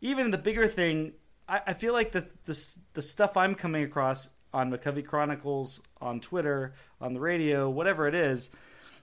[0.01, 1.13] even the bigger thing,
[1.49, 6.21] I, I feel like the, the the stuff I'm coming across on McCovey Chronicles, on
[6.21, 8.51] Twitter, on the radio, whatever it is,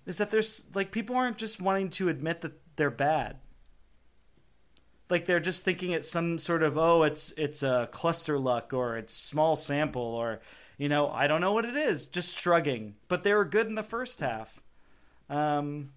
[0.06, 3.38] is that there's like people aren't just wanting to admit that they're bad.
[5.10, 8.98] Like they're just thinking it's some sort of oh it's it's a cluster luck or
[8.98, 10.40] it's small sample or
[10.78, 13.76] you know I don't know what it is just shrugging but they were good in
[13.76, 14.62] the first half.
[15.30, 15.92] Um,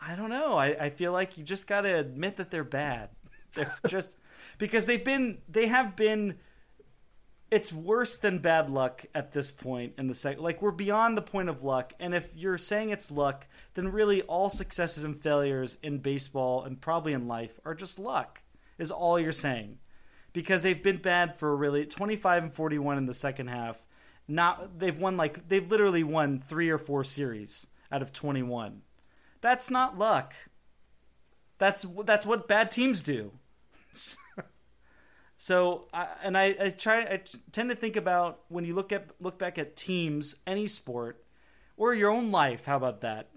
[0.00, 0.56] I don't know.
[0.56, 3.08] I, I feel like you just got to admit that they're bad.
[3.56, 4.18] They're just
[4.58, 6.36] because they've been they have been
[7.50, 10.42] it's worse than bad luck at this point in the second.
[10.42, 14.22] Like we're beyond the point of luck, and if you're saying it's luck, then really
[14.22, 18.42] all successes and failures in baseball and probably in life are just luck.
[18.78, 19.78] Is all you're saying,
[20.32, 23.86] because they've been bad for really 25 and 41 in the second half.
[24.28, 28.82] Not they've won like they've literally won three or four series out of 21.
[29.40, 30.34] That's not luck.
[31.58, 33.32] That's that's what bad teams do.
[35.36, 37.20] So, I, and I, I try, I
[37.52, 41.22] tend to think about when you look at look back at teams, any sport,
[41.76, 42.64] or your own life.
[42.64, 43.28] How about that?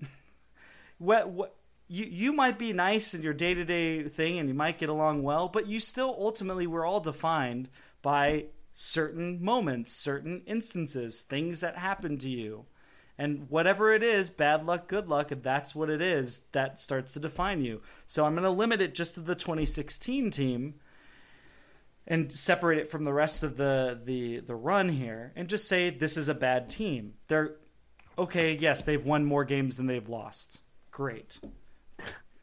[0.98, 1.56] what, what
[1.90, 4.90] you you might be nice in your day to day thing, and you might get
[4.90, 7.70] along well, but you still ultimately we're all defined
[8.02, 12.66] by certain moments, certain instances, things that happen to you.
[13.20, 17.14] And whatever it is, bad luck, good luck, if that's what it is, that starts
[17.14, 17.82] to define you.
[18.08, 20.76] So I'm going to limit it just to the 2016 team
[22.08, 25.90] and separate it from the rest of the the the run here and just say
[25.90, 27.16] this is a bad team.
[27.28, 27.58] They're
[28.18, 30.62] okay, yes, they've won more games than they've lost.
[30.90, 31.42] Great.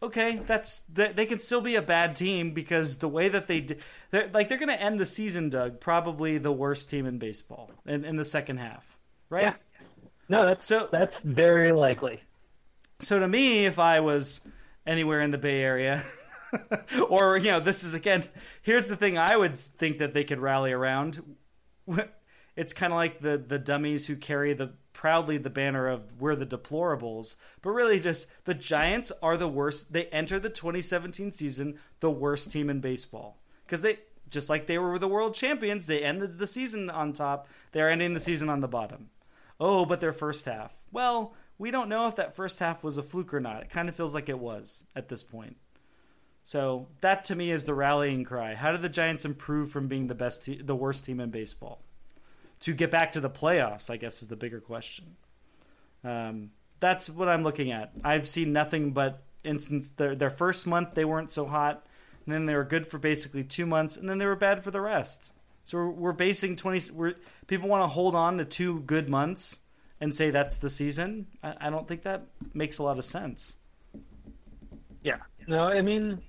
[0.03, 3.67] Okay, that's they can still be a bad team because the way that they
[4.11, 7.71] they're like they're going to end the season, Doug, probably the worst team in baseball
[7.87, 8.99] in, in the second half,
[9.31, 9.43] right?
[9.43, 9.55] Yeah.
[10.29, 12.21] No, that's so that's very likely.
[13.01, 14.47] So to me, if I was
[14.87, 16.03] anywhere in the Bay Area,
[17.09, 18.25] or you know, this is again.
[18.63, 21.37] Here's the thing: I would think that they could rally around.
[22.57, 26.35] It's kind of like the the dummies who carry the proudly the banner of "We're
[26.35, 29.93] the deplorables," but really, just the Giants are the worst.
[29.93, 33.99] They enter the 2017 season the worst team in baseball because they
[34.31, 35.87] just like they were the world champions.
[35.87, 37.47] They ended the season on top.
[37.73, 39.11] They're ending the season on the bottom.
[39.59, 40.73] Oh, but their first half.
[40.93, 43.63] Well, we don't know if that first half was a fluke or not.
[43.63, 45.57] It kind of feels like it was at this point.
[46.45, 48.55] So that to me is the rallying cry.
[48.55, 51.83] How did the Giants improve from being the best, te- the worst team in baseball,
[52.61, 53.91] to get back to the playoffs?
[53.91, 55.17] I guess is the bigger question.
[56.05, 57.93] Um, that's what I'm looking at.
[58.05, 61.87] I've seen nothing but instance their their first month they weren't so hot,
[62.25, 64.71] and then they were good for basically two months, and then they were bad for
[64.71, 65.33] the rest.
[65.67, 66.81] So we're, basing twenty.
[66.95, 67.15] We're,
[67.49, 69.63] people want to hold on to two good months
[70.01, 71.27] and say that's the season.
[71.43, 73.57] I, I don't think that makes a lot of sense.
[75.03, 75.17] Yeah.
[75.49, 76.23] No, I mean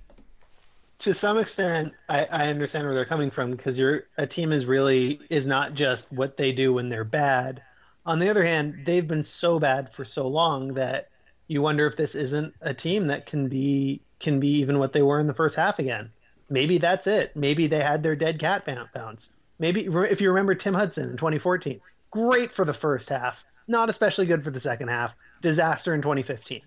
[1.04, 4.66] to some extent, I, I understand where they're coming from because you're a team is
[4.66, 7.62] really is not just what they do when they're bad.
[8.04, 11.10] On the other hand, they've been so bad for so long that
[11.46, 15.02] you wonder if this isn't a team that can be can be even what they
[15.02, 16.10] were in the first half again.
[16.50, 17.36] Maybe that's it.
[17.36, 19.32] Maybe they had their dead cat bounce.
[19.58, 21.80] Maybe if you remember Tim Hudson in 2014,
[22.10, 25.14] great for the first half, not especially good for the second half.
[25.40, 26.62] Disaster in 2015,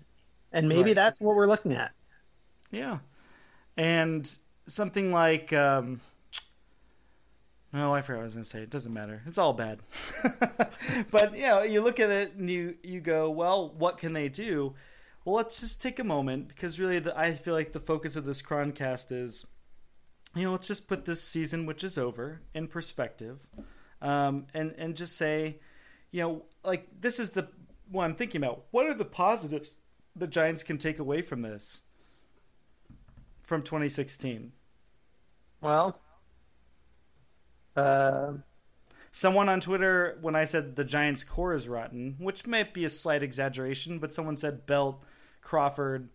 [0.52, 0.94] and maybe right.
[0.94, 1.92] that's what we're looking at.
[2.70, 2.98] Yeah,
[3.76, 4.30] and
[4.66, 6.00] something like um,
[7.74, 8.62] oh, I forgot what I was going to say.
[8.62, 9.22] It doesn't matter.
[9.26, 9.80] It's all bad.
[11.10, 14.28] but you know, you look at it and you you go, well, what can they
[14.28, 14.74] do?
[15.24, 18.24] Well, let's just take a moment because really, the, I feel like the focus of
[18.24, 19.46] this croncast is,
[20.34, 23.46] you know, let's just put this season, which is over, in perspective,
[24.00, 25.58] um, and and just say,
[26.10, 27.48] you know, like this is the
[27.90, 28.64] what I'm thinking about.
[28.70, 29.76] What are the positives
[30.16, 31.82] the Giants can take away from this?
[33.42, 34.52] from 2016?
[35.60, 36.00] Well,
[37.76, 38.32] uh,
[39.10, 42.88] someone on Twitter, when I said the Giants' core is rotten, which might be a
[42.88, 45.04] slight exaggeration, but someone said Belt,
[45.42, 46.08] Crawford,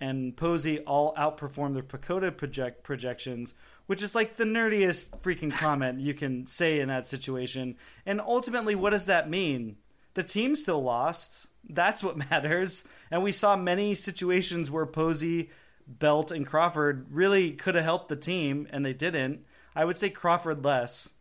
[0.00, 3.54] and Posey all outperformed their PECOTA project projections,
[3.86, 7.76] which is like the nerdiest freaking comment you can say in that situation.
[8.04, 9.76] And ultimately, what does that mean?
[10.14, 11.48] The team still lost.
[11.68, 12.86] That's what matters.
[13.10, 15.50] And we saw many situations where Posey
[15.86, 19.44] Belt and Crawford really could have helped the team, and they didn't.
[19.76, 21.14] I would say Crawford less.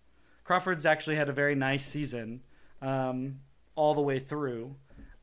[0.43, 2.41] Crawford's actually had a very nice season
[2.81, 3.39] um,
[3.75, 4.75] all the way through.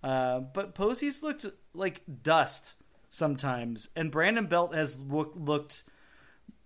[0.03, 2.75] Uh, but Posey's looked like dust
[3.11, 5.83] sometimes, and Brandon Belt has look, looked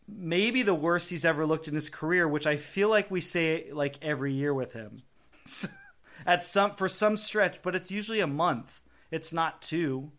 [0.07, 3.71] maybe the worst he's ever looked in his career, which I feel like we say
[3.73, 5.03] like every year with him.
[6.27, 8.81] At some for some stretch, but it's usually a month.
[9.11, 10.13] It's not two.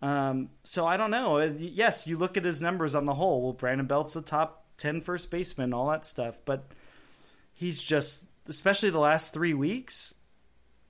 [0.00, 1.40] Um, so I don't know.
[1.40, 3.42] Yes, you look at his numbers on the whole.
[3.42, 6.38] Well, Brandon Belt's the top 10 first baseman, all that stuff.
[6.44, 6.68] But
[7.52, 10.14] he's just, especially the last three weeks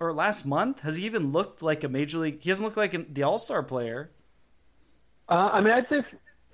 [0.00, 2.40] or last month, has he even looked like a major league?
[2.40, 4.10] He hasn't looked like the All Star player.
[5.28, 6.04] Uh, I mean, I'd say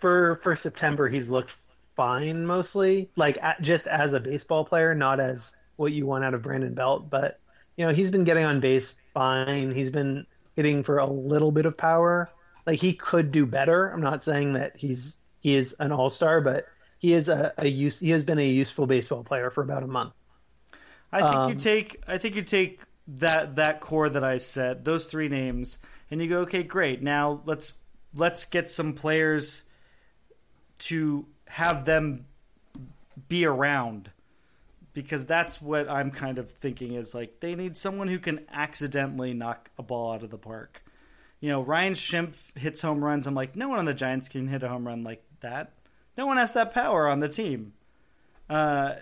[0.00, 1.50] for for September, he's looked
[1.96, 5.40] fine mostly, like at, just as a baseball player, not as
[5.76, 7.10] what you want out of Brandon Belt.
[7.10, 7.40] But
[7.76, 9.72] you know, he's been getting on base fine.
[9.72, 10.26] He's been
[10.56, 12.30] hitting for a little bit of power.
[12.66, 13.88] Like he could do better.
[13.90, 16.66] I'm not saying that he's he is an all star, but
[16.98, 19.86] he is a, a use he has been a useful baseball player for about a
[19.86, 20.14] month.
[21.12, 24.84] I think um, you take I think you take that that core that I set,
[24.84, 25.78] those three names,
[26.10, 27.02] and you go, okay, great.
[27.02, 27.74] Now let's
[28.14, 29.64] let's get some players
[30.78, 32.26] to have them
[33.28, 34.10] be around
[34.92, 39.34] because that's what I'm kind of thinking is like they need someone who can accidentally
[39.34, 40.82] knock a ball out of the park.
[41.40, 43.26] You know, Ryan Schimpf hits home runs.
[43.26, 45.72] I'm like, no one on the Giants can hit a home run like that.
[46.16, 47.74] No one has that power on the team.
[48.48, 48.94] Uh,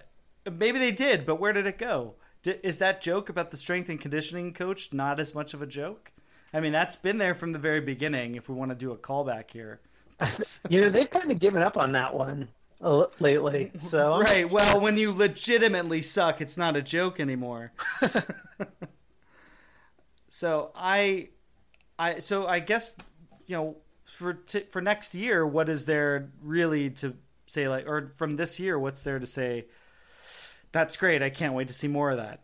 [0.50, 2.14] maybe they did, but where did it go?
[2.44, 6.12] Is that joke about the strength and conditioning coach not as much of a joke?
[6.54, 8.34] I mean, that's been there from the very beginning.
[8.34, 9.80] If we want to do a callback here,
[10.68, 12.48] you know, they've kind of given up on that one
[13.20, 13.72] lately.
[13.88, 14.50] So right.
[14.50, 17.72] Well, when you legitimately suck, it's not a joke anymore.
[20.28, 21.28] so I,
[21.98, 22.96] I so I guess
[23.46, 28.12] you know for t- for next year, what is there really to say like, or
[28.16, 29.66] from this year, what's there to say?
[30.72, 31.22] That's great.
[31.22, 32.40] I can't wait to see more of that.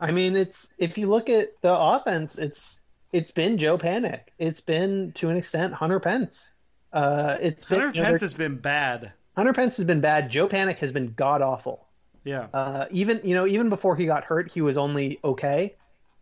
[0.00, 2.80] I mean, it's if you look at the offense, it's
[3.12, 4.22] it's been Joe Panik.
[4.38, 6.52] It's been to an extent Hunter Pence.
[6.92, 9.12] Uh, it's Hunter been, Hunter Pence you know, has been bad.
[9.36, 10.30] Hunter Pence has been bad.
[10.30, 11.88] Joe Panik has been god awful.
[12.24, 12.48] Yeah.
[12.52, 15.74] Uh, even you know even before he got hurt, he was only okay,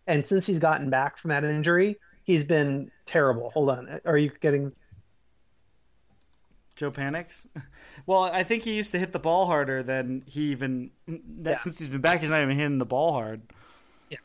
[0.06, 3.50] and since he's gotten back from that injury, he's been terrible.
[3.50, 4.72] Hold on, are you getting?
[6.80, 7.46] Joe Panik's.
[8.06, 10.90] Well, I think he used to hit the ball harder than he even.
[11.06, 11.56] That, yeah.
[11.58, 13.42] Since he's been back, he's not even hitting the ball hard.
[14.08, 14.18] Yeah,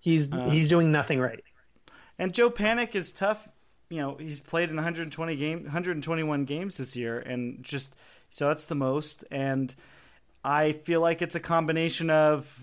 [0.00, 1.40] he's uh, he's doing nothing right.
[2.18, 3.48] And Joe Panik is tough.
[3.88, 7.94] You know, he's played in 120 game, 121 games this year, and just
[8.30, 9.24] so that's the most.
[9.30, 9.74] And
[10.44, 12.60] I feel like it's a combination of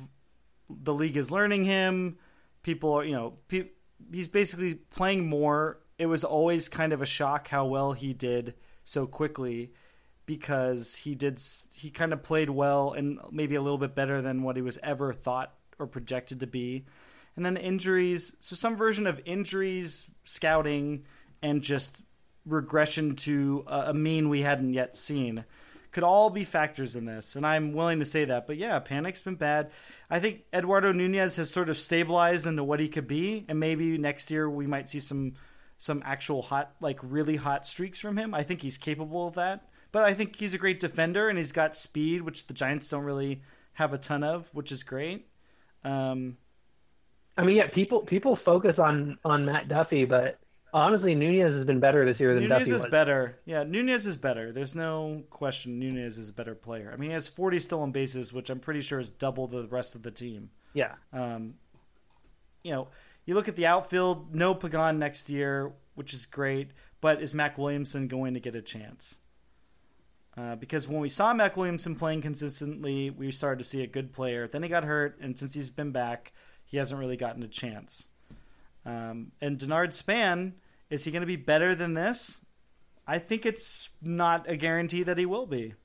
[0.70, 2.18] the league is learning him.
[2.62, 3.70] People are, you know, pe-
[4.12, 5.80] he's basically playing more.
[5.98, 8.54] It was always kind of a shock how well he did
[8.90, 9.72] so quickly
[10.26, 11.42] because he did
[11.74, 14.80] he kind of played well and maybe a little bit better than what he was
[14.82, 16.86] ever thought or projected to be.
[17.36, 21.06] And then injuries, so some version of injuries, scouting,
[21.42, 22.02] and just
[22.46, 25.46] regression to a mean we hadn't yet seen
[25.92, 28.46] could all be factors in this, and I'm willing to say that.
[28.46, 29.72] But yeah, Panik's been bad.
[30.10, 33.98] I think Eduardo Nunez has sort of stabilized into what he could be, and maybe
[33.98, 35.34] next year we might see some
[35.80, 38.36] some actual hot, like really hot streaks from him.
[38.36, 39.68] I think he's capable of that.
[39.92, 43.04] But I think he's a great defender, and he's got speed, which the Giants don't
[43.04, 43.42] really
[43.74, 45.28] have a ton of, which is great.
[45.84, 46.38] Um,
[47.36, 50.38] I mean, yeah, people people focus on on Matt Duffy, but
[50.72, 52.92] Honestly, Nunez has been better this year than Nunez Duffy is was.
[52.92, 53.40] better.
[53.46, 54.52] Yeah, Nunez is better.
[54.52, 55.80] There's no question.
[55.80, 56.92] Nunez is a better player.
[56.94, 59.96] I mean, he has 40 stolen bases, which I'm pretty sure is double the rest
[59.96, 60.52] of the team.
[60.74, 60.96] Yeah.
[61.12, 61.56] Um,
[62.64, 62.90] you know,
[63.30, 64.34] you look at the outfield.
[64.34, 66.72] No Pagan next year, which is great.
[67.00, 69.20] But is Mac Williamson going to get a chance?
[70.36, 74.14] Uh, because when we saw Mac Williamson playing consistently, we started to see a good
[74.14, 74.48] player.
[74.48, 76.34] Then he got hurt, and since he's been back,
[76.66, 78.10] he hasn't really gotten a chance.
[78.84, 80.56] Um, and Denard Span,
[80.90, 82.44] is he going to be better than this?
[83.06, 85.76] I think it's not a guarantee that he will be.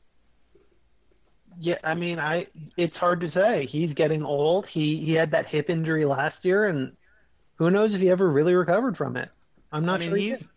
[1.58, 2.46] Yeah, I mean, I
[2.78, 3.66] it's hard to say.
[3.66, 4.64] He's getting old.
[4.64, 6.96] He he had that hip injury last year, and
[7.56, 9.30] who knows if he ever really recovered from it.
[9.72, 10.18] I'm not I mean, sure.
[10.18, 10.50] He's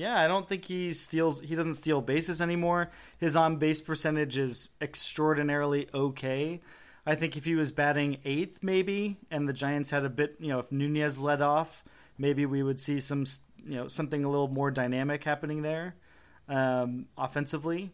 [0.00, 1.40] yeah, I don't think he steals.
[1.40, 2.90] He doesn't steal bases anymore.
[3.18, 6.60] His on base percentage is extraordinarily okay.
[7.04, 10.48] I think if he was batting eighth, maybe, and the Giants had a bit, you
[10.48, 11.84] know, if Nunez led off,
[12.16, 13.24] maybe we would see some,
[13.62, 15.96] you know, something a little more dynamic happening there,
[16.48, 17.92] um, offensively.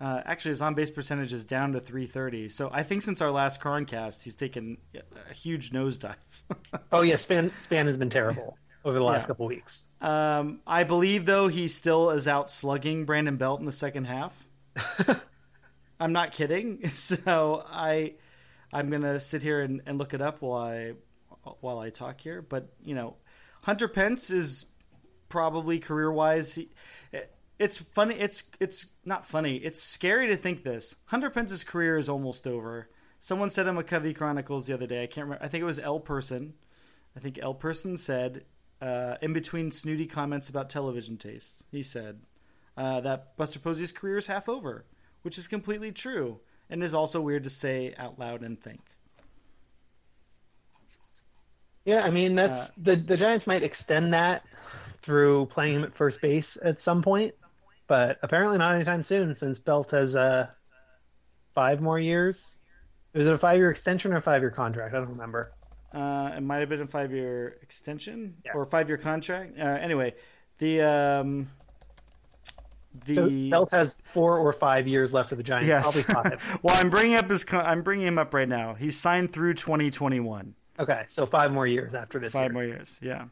[0.00, 2.48] Uh, actually, his on base percentage is down to 330.
[2.48, 6.16] So I think since our last Croncast, he's taken a huge nosedive.
[6.92, 9.26] oh yeah, Span Span has been terrible over the last yeah.
[9.28, 9.86] couple weeks.
[10.00, 14.46] Um, I believe though he still is out slugging Brandon Belt in the second half.
[16.00, 16.80] I'm not kidding.
[16.88, 18.14] So I
[18.72, 20.94] I'm gonna sit here and, and look it up while I
[21.60, 22.42] while I talk here.
[22.42, 23.16] But you know,
[23.62, 24.66] Hunter Pence is
[25.28, 26.58] probably career wise.
[27.58, 28.16] It's funny.
[28.16, 29.56] It's it's not funny.
[29.56, 30.96] It's scary to think this.
[31.06, 32.88] Hunter Pence's career is almost over.
[33.20, 35.04] Someone said in McCovey Chronicles the other day.
[35.04, 35.44] I can't remember.
[35.44, 36.54] I think it was L Person.
[37.16, 38.44] I think L Person said
[38.82, 41.64] uh, in between snooty comments about television tastes.
[41.70, 42.22] He said
[42.76, 44.84] uh, that Buster Posey's career is half over,
[45.22, 48.80] which is completely true and is also weird to say out loud and think.
[51.84, 54.42] Yeah, I mean that's uh, the the Giants might extend that
[55.02, 57.34] through playing him at first base at some point,
[57.86, 60.48] but apparently not anytime soon since Belt has uh
[61.54, 62.58] five more years.
[63.14, 64.94] Was it a five year extension or a five year contract?
[64.94, 65.52] I don't remember.
[65.92, 68.52] Uh, it might have been a five year extension yeah.
[68.54, 69.58] or five year contract.
[69.58, 70.12] Uh, anyway,
[70.58, 71.48] the um,
[73.06, 75.68] the so Belt has four or five years left for the Giants.
[75.68, 76.02] Yes.
[76.04, 76.58] Probably five.
[76.62, 77.44] well, I'm bringing up his.
[77.52, 78.74] I'm bringing him up right now.
[78.74, 80.54] He's signed through 2021.
[80.80, 82.32] Okay, so five more years after this.
[82.32, 82.52] Five year.
[82.52, 83.26] more years, yeah.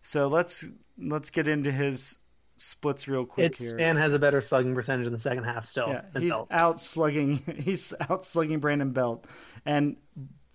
[0.00, 0.66] So let's
[0.98, 2.18] let's get into his
[2.56, 3.70] splits real quick it's, here.
[3.70, 5.88] Span has a better slugging percentage in the second half still.
[5.88, 6.48] Yeah, he's Belt.
[6.50, 7.36] out slugging.
[7.58, 9.26] He's out slugging Brandon Belt,
[9.64, 9.96] and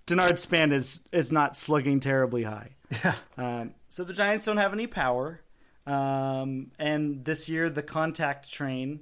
[0.07, 2.75] Denard Span is is not slugging terribly high.
[3.03, 3.15] Yeah.
[3.37, 5.41] Um, so the Giants don't have any power,
[5.85, 9.01] um, and this year the contact train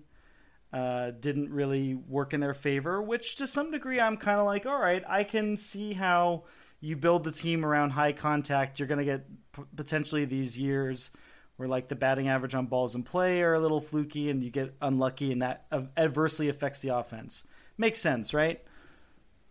[0.71, 3.01] uh, didn't really work in their favor.
[3.01, 6.43] Which to some degree, I'm kind of like, all right, I can see how
[6.81, 11.11] you build the team around high contact, you're going to get p- potentially these years
[11.59, 14.49] where like the batting average on balls in play are a little fluky and you
[14.49, 15.65] get unlucky and that
[15.97, 17.45] adversely affects the offense.
[17.77, 18.63] Makes sense, right?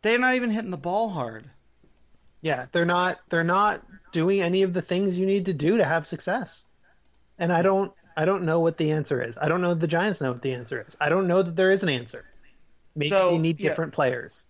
[0.00, 1.50] They're not even hitting the ball hard.
[2.40, 5.84] Yeah, they're not they're not doing any of the things you need to do to
[5.84, 6.64] have success.
[7.38, 9.36] And I don't I don't know what the answer is.
[9.38, 10.96] I don't know the Giants know what the answer is.
[10.98, 12.24] I don't know that there is an answer.
[12.96, 13.96] Maybe so, they need different yeah.
[13.96, 14.46] players.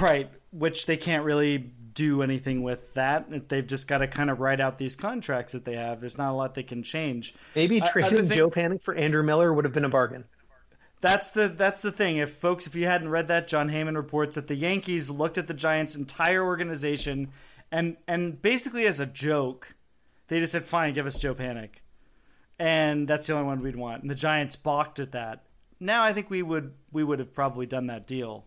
[0.00, 3.48] Right which they can't really do anything with that.
[3.48, 6.00] They've just got to kind of write out these contracts that they have.
[6.00, 7.34] There's not a lot they can change.
[7.56, 10.24] Maybe trading think, Joe Panik for Andrew Miller would have been a bargain.
[11.00, 12.16] That's the that's the thing.
[12.16, 15.48] If folks, if you hadn't read that, John Heyman reports that the Yankees looked at
[15.48, 17.30] the Giants' entire organization
[17.70, 19.74] and and basically as a joke,
[20.28, 21.82] they just said, "Fine, give us Joe Panik,"
[22.58, 24.02] and that's the only one we'd want.
[24.02, 25.44] And the Giants balked at that.
[25.80, 28.46] Now I think we would we would have probably done that deal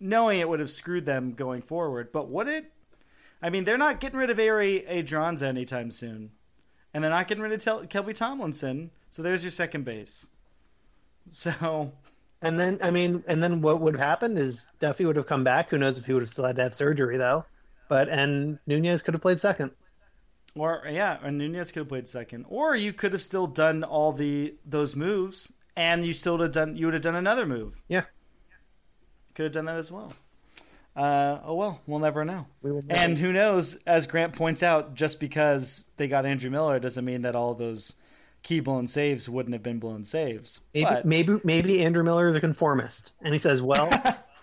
[0.00, 2.12] knowing it would have screwed them going forward.
[2.12, 2.72] But would it?
[3.42, 6.32] I mean, they're not getting rid of Ehire Adrianza anytime soon,
[6.92, 8.90] and they're not getting rid of Tel- Kelby Tomlinson.
[9.10, 10.28] So there's your second base.
[11.32, 11.92] So.
[12.40, 15.42] And then, I mean, and then what would have happened is Duffy would have come
[15.42, 15.70] back.
[15.70, 17.44] Who knows if he would have still had to have surgery though?
[17.88, 19.72] But and Nunez could have played second.
[20.54, 22.46] Or yeah, and Nunez could have played second.
[22.48, 26.52] Or you could have still done all the those moves, and you still would have
[26.52, 27.80] done you would have done another move.
[27.88, 28.04] Yeah
[29.38, 30.12] could have done that as well.
[30.96, 32.46] Uh, oh well, we'll never know.
[32.60, 33.76] We and who knows?
[33.86, 37.94] As Grant points out, just because they got Andrew Miller doesn't mean that all those
[38.42, 40.60] key blown saves wouldn't have been blown saves.
[40.74, 41.04] Maybe but...
[41.04, 43.88] maybe, maybe Andrew Miller is a conformist, and he says, "Well,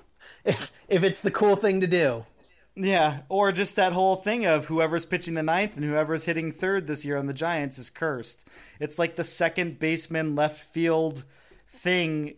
[0.45, 2.25] if if it's the cool thing to do."
[2.73, 6.87] Yeah, or just that whole thing of whoever's pitching the ninth and whoever's hitting third
[6.87, 8.47] this year on the Giants is cursed.
[8.79, 11.25] It's like the second baseman left field
[11.67, 12.35] thing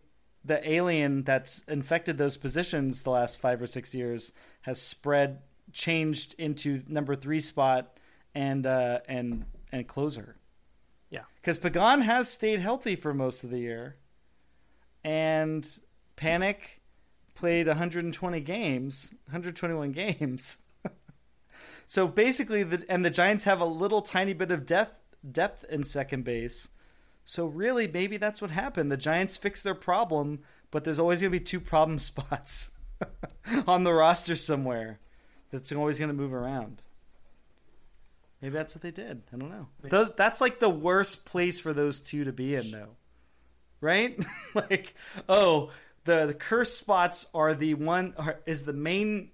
[0.48, 5.39] the alien that's infected those positions the last five or six years has spread,
[5.74, 8.00] changed into number three spot
[8.34, 10.38] and uh, and and closer.
[11.10, 13.98] Yeah, because Pagan has stayed healthy for most of the year,
[15.04, 15.68] and
[16.16, 16.80] Panik
[17.36, 20.58] played 120 games, 121 games.
[21.86, 25.84] so basically, the and the Giants have a little tiny bit of depth depth in
[25.84, 26.70] second base
[27.30, 28.90] so really, maybe that's what happened.
[28.90, 30.40] The Giants fixed their problem,
[30.72, 32.72] but there's always going to be two problem spots
[33.68, 35.02] on the roster somewhere
[35.52, 36.84] that's always going to move around.
[38.42, 39.24] Maybe that's what they did.
[39.34, 39.68] I don't know.
[39.84, 42.96] Those, that's like the worst place for those two to be in, though.
[43.82, 44.18] Right?
[44.54, 44.96] like,
[45.28, 45.72] oh,
[46.06, 49.32] the, the curse spots are the one are, is the main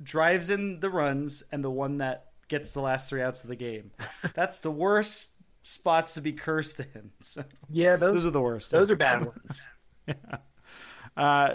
[0.00, 3.56] drives in the runs and the one that gets the last three outs of the
[3.56, 3.90] game.
[4.34, 5.30] That's the worst
[5.66, 7.10] spots to be cursed in.
[7.20, 8.70] So, yeah, those, those, are the worst.
[8.70, 9.40] Those are bad ones.
[10.06, 10.14] yeah.
[11.16, 11.54] Uh,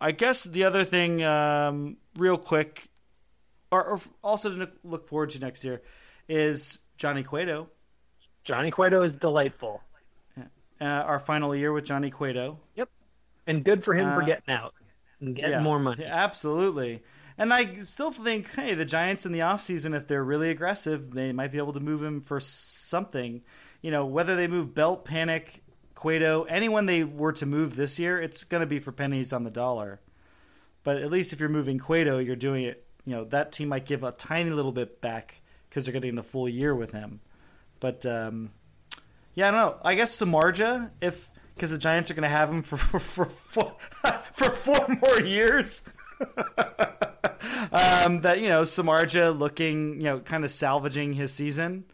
[0.00, 2.88] I guess the other thing, um, real quick,
[3.70, 5.82] or, or, also to look forward to next year,
[6.28, 7.68] is Johnny Cueto.
[8.44, 9.82] Johnny Cueto is delightful.
[10.80, 12.58] Uh, our final year with Johnny Cueto.
[12.74, 12.90] Yep,
[13.46, 14.74] and good for him uh, for getting out
[15.20, 16.04] and getting yeah, more money.
[16.04, 17.02] Absolutely.
[17.36, 21.32] And I still think, hey, the Giants in the offseason, if they're really aggressive, they
[21.32, 23.42] might be able to move him for something.
[23.82, 25.60] You know, whether they move Belt, Panik,
[25.94, 29.42] Cueto, anyone they were to move this year, it's going to be for pennies on
[29.42, 30.00] the dollar.
[30.84, 33.86] But at least if you're moving Cueto, you're doing it, you know, that team might
[33.86, 37.20] give a tiny little bit back because they're getting the full year with him.
[37.80, 38.50] But, um,
[39.34, 39.76] yeah, I don't know.
[39.82, 43.26] I guess Samardzija, if because the Giants are going to have him for for, for,
[43.26, 43.76] for,
[44.32, 45.82] for four more years.
[47.74, 51.84] um, that you know Samardzija looking you know kind of salvaging his season.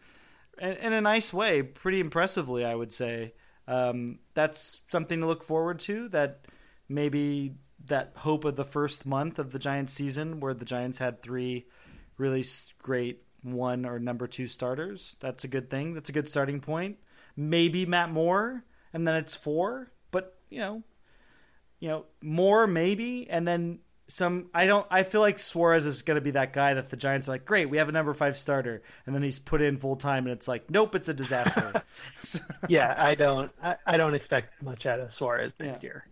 [0.59, 3.33] in, in a nice way, pretty impressively, I would say.
[3.67, 6.07] Um, that's something to look forward to.
[6.09, 6.45] That
[6.87, 7.55] maybe
[7.85, 11.65] that hope of the first month of the Giants season, where the Giants had three
[12.17, 12.45] really
[12.81, 15.17] great one or number two starters.
[15.19, 15.95] That's a good thing.
[15.95, 16.97] That's a good starting point.
[17.35, 18.63] Maybe Matt Moore,
[18.93, 19.91] and then it's four.
[20.11, 20.83] But you know,
[21.79, 23.79] you know, more maybe, and then
[24.11, 24.49] some.
[24.53, 24.85] I don't.
[24.89, 27.45] I feel like Suarez is going to be that guy that the Giants are like,
[27.45, 30.33] great, we have a number five starter, and then he's put in full time, and
[30.33, 31.83] it's like, nope, it's a disaster.
[32.67, 33.51] yeah, I don't.
[33.63, 35.89] I, I, don't expect much out of Suarez next yeah.
[35.89, 36.07] year.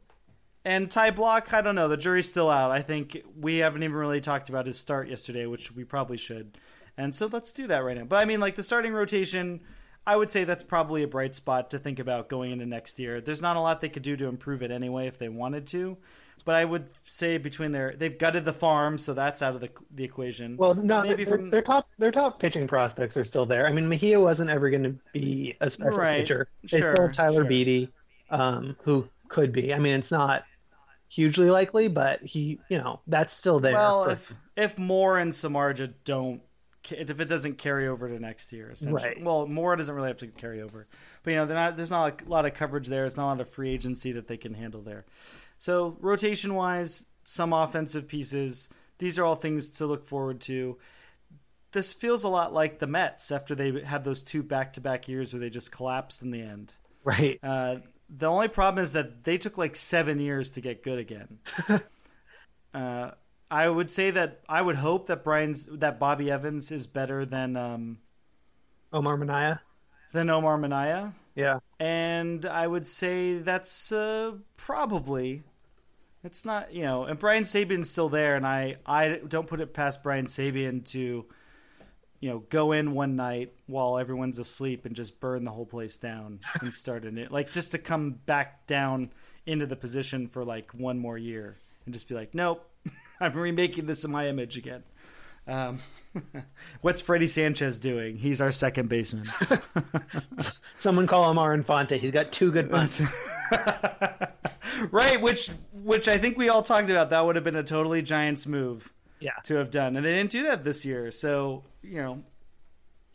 [0.66, 1.88] And Ty Blach, I don't know.
[1.88, 2.72] The jury's still out.
[2.72, 6.58] I think we haven't even really talked about his start yesterday, which we probably should.
[6.98, 8.04] And so let's do that right now.
[8.04, 9.62] But I mean, like the starting rotation,
[10.06, 13.22] I would say that's probably a bright spot to think about going into next year.
[13.22, 15.98] There's not a lot they could do to improve it anyway if they wanted to.
[16.50, 19.70] But I would say between their they've gutted the farm, so that's out of the
[19.94, 20.58] the equation.
[20.58, 23.68] Well, no, maybe their, from their top their top pitching prospects are still there.
[23.68, 26.22] I mean, Mejia wasn't ever going to be a special right.
[26.22, 26.48] pitcher.
[26.64, 27.44] They sure, still have Tyler sure.
[27.44, 27.90] Beede,
[28.32, 29.76] um, who could be.
[29.76, 30.44] I mean, it's not
[31.08, 33.74] hugely likely, but he, you know, that's still there.
[33.74, 34.12] Well, for...
[34.14, 36.42] if if Moore and Samardzija don't,
[36.90, 39.04] if it doesn't carry over to next year, essentially.
[39.04, 39.24] Right.
[39.24, 40.88] Well, Moore doesn't really have to carry over,
[41.22, 43.06] but you know, not, there's not a lot of coverage there.
[43.06, 45.06] It's not a lot of free agency that they can handle there.
[45.60, 48.70] So rotation wise, some offensive pieces.
[48.98, 50.78] These are all things to look forward to.
[51.74, 55.08] This feels a lot like the Mets after they had those two back to back
[55.08, 56.74] years where they just collapsed in the end.
[57.04, 57.40] Right.
[57.44, 57.78] Uh,
[58.10, 61.40] the only problem is that they took like seven years to get good again.
[62.74, 63.12] uh,
[63.52, 67.58] I would say that I would hope that Brian's that Bobby Evans is better than
[67.58, 68.00] um,
[68.94, 69.62] Omar Minaya.
[70.14, 71.14] Than Omar Minaya.
[71.40, 71.60] Yeah.
[71.80, 75.44] And I would say that's uh, probably
[76.24, 79.74] it's not you know, and Brian Sabean's still there, and I I don't put it
[79.74, 81.26] past Brian Sabean to
[82.20, 85.98] you know, go in one night while everyone's asleep and just burn the whole place
[85.98, 89.10] down and start a new, like just to come back down
[89.46, 92.70] into the position for like one more year and just be like, nope,
[93.20, 94.84] I'm remaking this in my image again.
[95.50, 95.80] Um,
[96.82, 98.18] what's Freddie Sanchez doing?
[98.18, 99.28] He's our second baseman.
[100.80, 101.98] Someone call him our Infante.
[101.98, 103.02] He's got two good months.
[104.92, 107.10] right, which which I think we all talked about.
[107.10, 109.34] That would have been a totally Giants move yeah.
[109.46, 111.12] to have done, and they didn't do that this year.
[111.12, 112.24] So you know,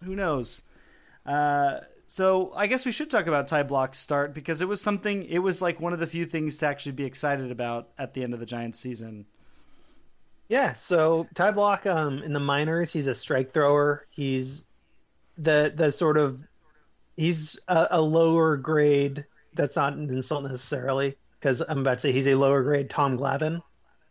[0.03, 0.63] who knows?
[1.25, 5.25] Uh, so I guess we should talk about Ty Blach's start because it was something.
[5.25, 8.23] It was like one of the few things to actually be excited about at the
[8.23, 9.27] end of the Giants season.
[10.49, 10.73] Yeah.
[10.75, 14.07] So Ty Blach um, in the minors, he's a strike thrower.
[14.11, 14.65] He's
[15.39, 16.43] the the sort of
[17.17, 19.25] he's a, a lower grade.
[19.55, 23.19] That's not an insult necessarily because I'm about to say he's a lower grade Tom
[23.19, 23.63] Glavine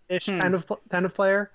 [0.09, 0.39] ish hmm.
[0.39, 1.49] kind of kind of player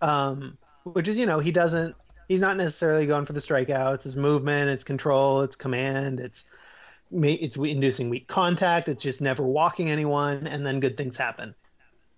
[0.00, 1.94] um, which is you know he doesn't
[2.28, 4.02] he's not necessarily going for the strikeouts.
[4.02, 6.44] His movement, its control, its command, it's
[7.10, 8.88] it's inducing weak contact.
[8.88, 11.54] It's just never walking anyone, and then good things happen.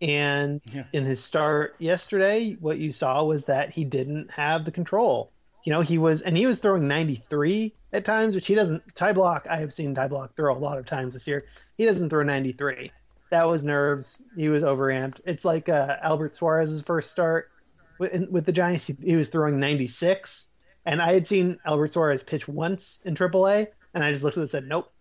[0.00, 0.84] And yeah.
[0.92, 5.32] in his start yesterday, what you saw was that he didn't have the control.
[5.64, 8.94] You know, he was, and he was throwing 93 at times, which he doesn't.
[8.94, 11.44] Ty Blach, I have seen Ty Blach throw a lot of times this year.
[11.76, 12.92] He doesn't throw 93.
[13.30, 14.22] That was nerves.
[14.36, 15.22] He was overamped.
[15.24, 17.50] It's like uh, Albert Suarez's first start
[17.98, 20.48] with, with the Giants, he, he, was throwing 96,
[20.84, 24.40] and I had seen Albert Suarez pitch once in AAA, and I just looked at
[24.40, 24.92] it and said, "Nope,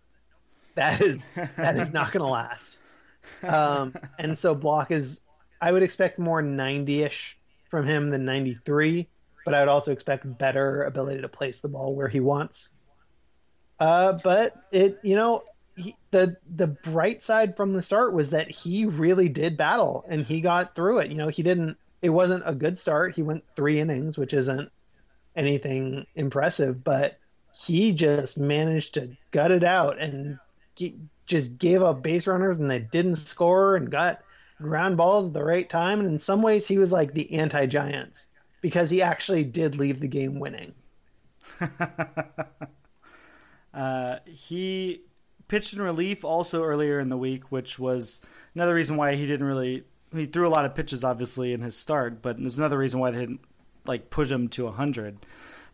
[0.74, 1.24] that is
[1.56, 2.78] that is not going to last."
[3.42, 5.22] Um, and so Blach is,
[5.60, 7.34] I would expect more 90ish
[7.68, 9.08] from him than 93,
[9.44, 12.72] but I would also expect better ability to place the ball where he wants.
[13.78, 15.42] Uh, but it, you know,
[15.76, 20.24] he, the the bright side from the start was that he really did battle and
[20.24, 21.10] he got through it.
[21.10, 23.14] You know, he didn't it wasn't a good start.
[23.14, 24.70] He went three innings, which isn't
[25.34, 27.16] anything impressive, but
[27.54, 30.38] he just managed to gut it out and
[31.26, 34.22] just gave up base runners and they didn't score and got
[34.60, 36.00] ground balls at the right time.
[36.00, 38.26] And in some ways, he was like the anti Giants
[38.60, 40.74] because he actually did leave the game winning.
[43.74, 45.02] uh, he
[45.48, 48.20] pitched in relief also earlier in the week, which was
[48.54, 51.76] another reason why he didn't really he threw a lot of pitches, obviously, in his
[51.76, 53.40] start, but there's another reason why they didn't
[53.84, 55.18] like push him to 100.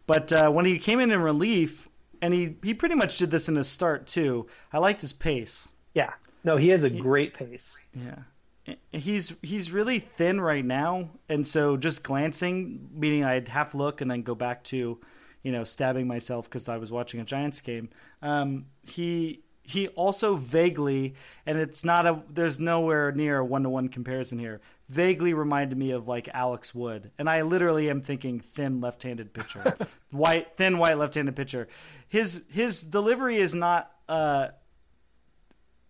[0.07, 1.88] But uh, when he came in in relief,
[2.22, 5.72] and he, he pretty much did this in his start too, I liked his pace.
[5.92, 6.12] Yeah.
[6.44, 7.76] No, he has a he, great pace.
[7.94, 8.76] Yeah.
[8.92, 14.08] He's he's really thin right now, and so just glancing, meaning I'd half look and
[14.08, 15.00] then go back to,
[15.42, 17.90] you know, stabbing myself because I was watching a Giants game.
[18.22, 21.14] Um, he he also vaguely,
[21.46, 24.60] and it's not a, there's nowhere near a one to one comparison here.
[24.88, 29.76] Vaguely reminded me of like Alex Wood, and I literally am thinking thin left-handed pitcher,
[30.10, 31.68] white thin white left-handed pitcher.
[32.08, 33.90] His his delivery is not.
[34.08, 34.48] Uh,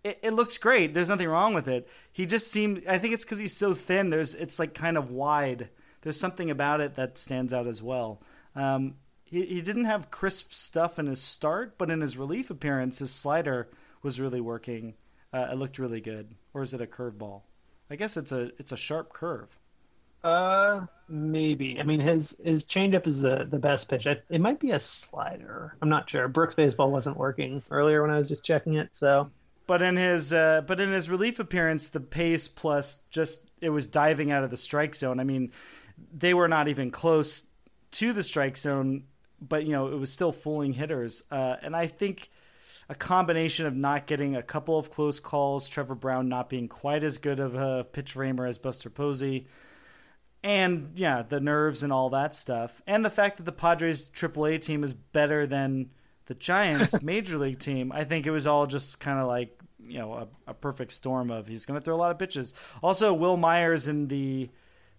[0.04, 0.92] it, it looks great.
[0.92, 1.88] There's nothing wrong with it.
[2.12, 2.82] He just seemed.
[2.86, 4.10] I think it's because he's so thin.
[4.10, 5.70] There's it's like kind of wide.
[6.02, 8.20] There's something about it that stands out as well.
[8.54, 8.96] Um,
[9.32, 13.12] he, he didn't have crisp stuff in his start, but in his relief appearance, his
[13.12, 13.68] slider
[14.02, 14.94] was really working.
[15.32, 16.34] Uh, it looked really good.
[16.52, 17.40] Or is it a curveball?
[17.90, 19.58] I guess it's a it's a sharp curve.
[20.22, 21.80] Uh, maybe.
[21.80, 24.06] I mean, his his changeup is the the best pitch.
[24.06, 25.76] It might be a slider.
[25.80, 26.28] I'm not sure.
[26.28, 29.30] Brooks baseball wasn't working earlier when I was just checking it, so.
[29.66, 33.88] But in his uh, but in his relief appearance, the pace plus just it was
[33.88, 35.18] diving out of the strike zone.
[35.18, 35.52] I mean,
[36.12, 37.44] they were not even close
[37.92, 39.04] to the strike zone,
[39.48, 41.22] but you know it was still fooling hitters.
[41.30, 42.30] Uh, and I think
[42.88, 47.04] a combination of not getting a couple of close calls, Trevor Brown not being quite
[47.04, 49.46] as good of a pitch framer as Buster Posey,
[50.42, 54.60] and yeah, the nerves and all that stuff, and the fact that the Padres AAA
[54.60, 55.90] team is better than
[56.26, 59.98] the Giants major league team, I think it was all just kind of like you
[59.98, 62.54] know a, a perfect storm of he's going to throw a lot of pitches.
[62.82, 64.50] Also, Wil Myers in the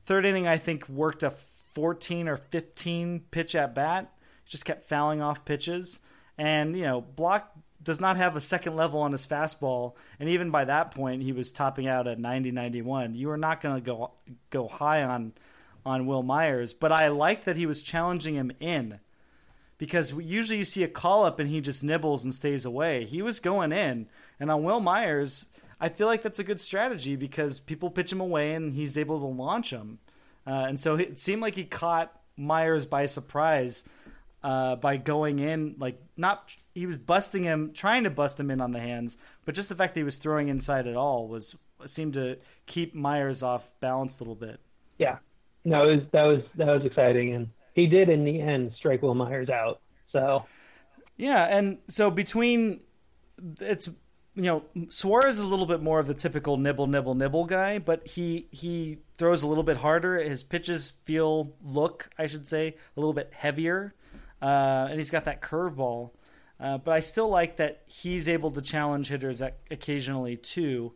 [0.06, 4.13] third inning, I think worked a 14 or 15 pitch at bat.
[4.46, 6.02] Just kept fouling off pitches,
[6.38, 7.44] and you know Blach
[7.84, 11.32] does not have a second level on his fastball, and even by that point, he
[11.32, 13.16] was topping out at 90, 91.
[13.16, 14.12] You are not going to go
[14.50, 15.34] go high on
[15.86, 19.00] on Wil Myers, but I liked that he was challenging him in
[19.78, 23.04] because usually you see a call up and he just nibbles and stays away.
[23.04, 24.08] He was going in,
[24.40, 25.48] and on Wil Myers,
[25.80, 29.20] I feel like that's a good strategy because people pitch him away and he's able
[29.20, 30.00] to launch them.
[30.48, 33.84] Uh, and so it seemed like he caught Myers by surprise
[34.44, 38.62] uh, by going in, like not he was busting him, trying to bust him in
[38.62, 41.56] on the hands, but just the fact that he was throwing inside at all was
[41.86, 44.60] seemed to keep Myers off balance a little bit.
[44.98, 45.18] Yeah,
[45.66, 49.16] no, was, that was that was exciting, and he did in the end strike Wil
[49.16, 49.82] Myers out.
[50.08, 50.46] So
[51.18, 52.82] yeah, and so between
[53.60, 53.88] it's
[54.36, 57.80] you know Suarez is a little bit more of the typical nibble nibble nibble guy,
[57.80, 60.18] but he he throws a little bit harder.
[60.18, 63.94] His pitches feel look I should say a little bit heavier,
[64.44, 66.12] uh, and he's got that curveball.
[66.60, 69.42] Uh, but I still like that he's able to challenge hitters
[69.72, 70.94] occasionally too.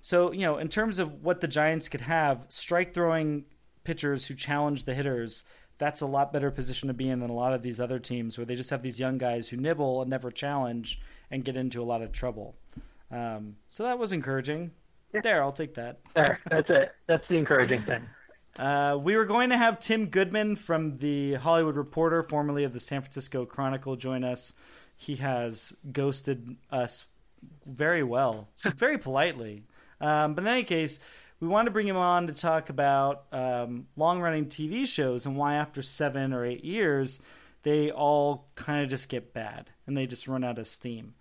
[0.00, 3.44] So you know, in terms of what the Giants could have, strike throwing
[3.84, 5.44] pitchers who challenge the hitters
[5.78, 8.38] that's a lot better position to be in than a lot of these other teams
[8.38, 11.82] where they just have these young guys who nibble and never challenge and get into
[11.82, 12.56] a lot of trouble.
[13.10, 14.72] Um, so that was encouraging.
[15.12, 15.20] Yeah.
[15.20, 16.00] There, I'll take that.
[16.14, 16.92] There, that's it.
[17.06, 18.02] That's the encouraging thing.
[18.58, 22.80] Uh, we were going to have Tim Goodman from the Hollywood Reporter, formerly of the
[22.80, 24.54] San Francisco Chronicle, join us.
[24.96, 27.04] He has ghosted us
[27.66, 29.64] very well, very politely.
[30.00, 31.00] Um, but in any case,
[31.38, 35.36] we wanted to bring him on to talk about um, long running TV shows and
[35.36, 37.20] why, after seven or eight years,
[37.62, 41.14] they all kind of just get bad and they just run out of steam.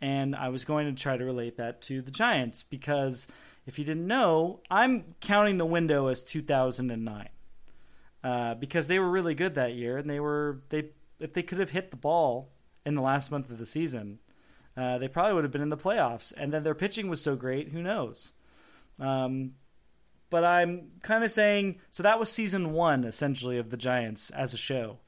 [0.00, 3.28] And I was going to try to relate that to the Giants because
[3.66, 7.28] if you didn't know, I'm counting the window as 2009
[8.24, 11.58] uh, because they were really good that year and they were they if they could
[11.58, 12.50] have hit the ball
[12.84, 14.18] in the last month of the season,
[14.76, 16.32] uh, they probably would have been in the playoffs.
[16.36, 18.32] And then their pitching was so great, who knows?
[18.98, 19.52] Um,
[20.30, 24.54] but I'm kind of saying so that was season one essentially of the Giants as
[24.54, 24.98] a show,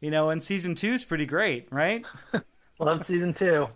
[0.00, 2.04] you know, and season two is pretty great, right?
[2.78, 3.68] Love season two.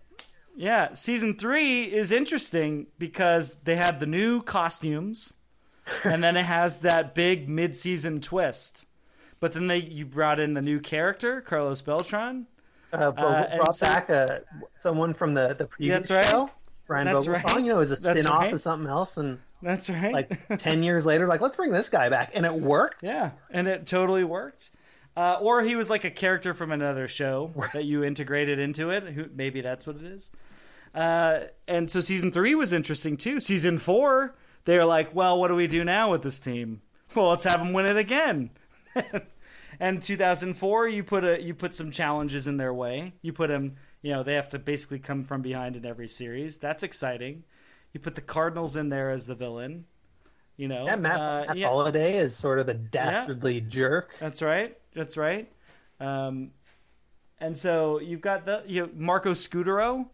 [0.56, 5.34] Yeah, season three is interesting because they have the new costumes,
[6.02, 8.86] and then it has that big mid-season twist.
[9.38, 12.46] But then they you brought in the new character Carlos Beltran.
[12.90, 14.42] Uh, uh, brought so, back a,
[14.76, 16.24] someone from the the previous that's right.
[16.24, 16.50] show.
[16.86, 17.44] Brian that's right.
[17.58, 18.52] you know, as a spin off right.
[18.52, 20.12] of something else, and that's right.
[20.14, 23.02] Like ten years later, like let's bring this guy back, and it worked.
[23.02, 24.70] Yeah, and it totally worked.
[25.16, 29.02] Uh, or he was like a character from another show that you integrated into it.
[29.02, 30.30] Who, maybe that's what it is.
[30.96, 33.38] Uh, and so season three was interesting too.
[33.38, 34.34] Season four,
[34.64, 36.80] they were like, "Well, what do we do now with this team?
[37.14, 38.50] Well, let's have them win it again."
[39.80, 43.12] and 2004, you put a you put some challenges in their way.
[43.20, 46.56] You put them, you know, they have to basically come from behind in every series.
[46.56, 47.44] That's exciting.
[47.92, 49.84] You put the Cardinals in there as the villain.
[50.56, 51.66] You know, yeah, Matt, uh, Matt yeah.
[51.66, 53.68] Holliday is sort of the dastardly yeah.
[53.68, 54.14] jerk.
[54.18, 54.78] That's right.
[54.94, 55.52] That's right.
[56.00, 56.52] Um,
[57.38, 60.06] and so you've got the you know, Marco Scutaro.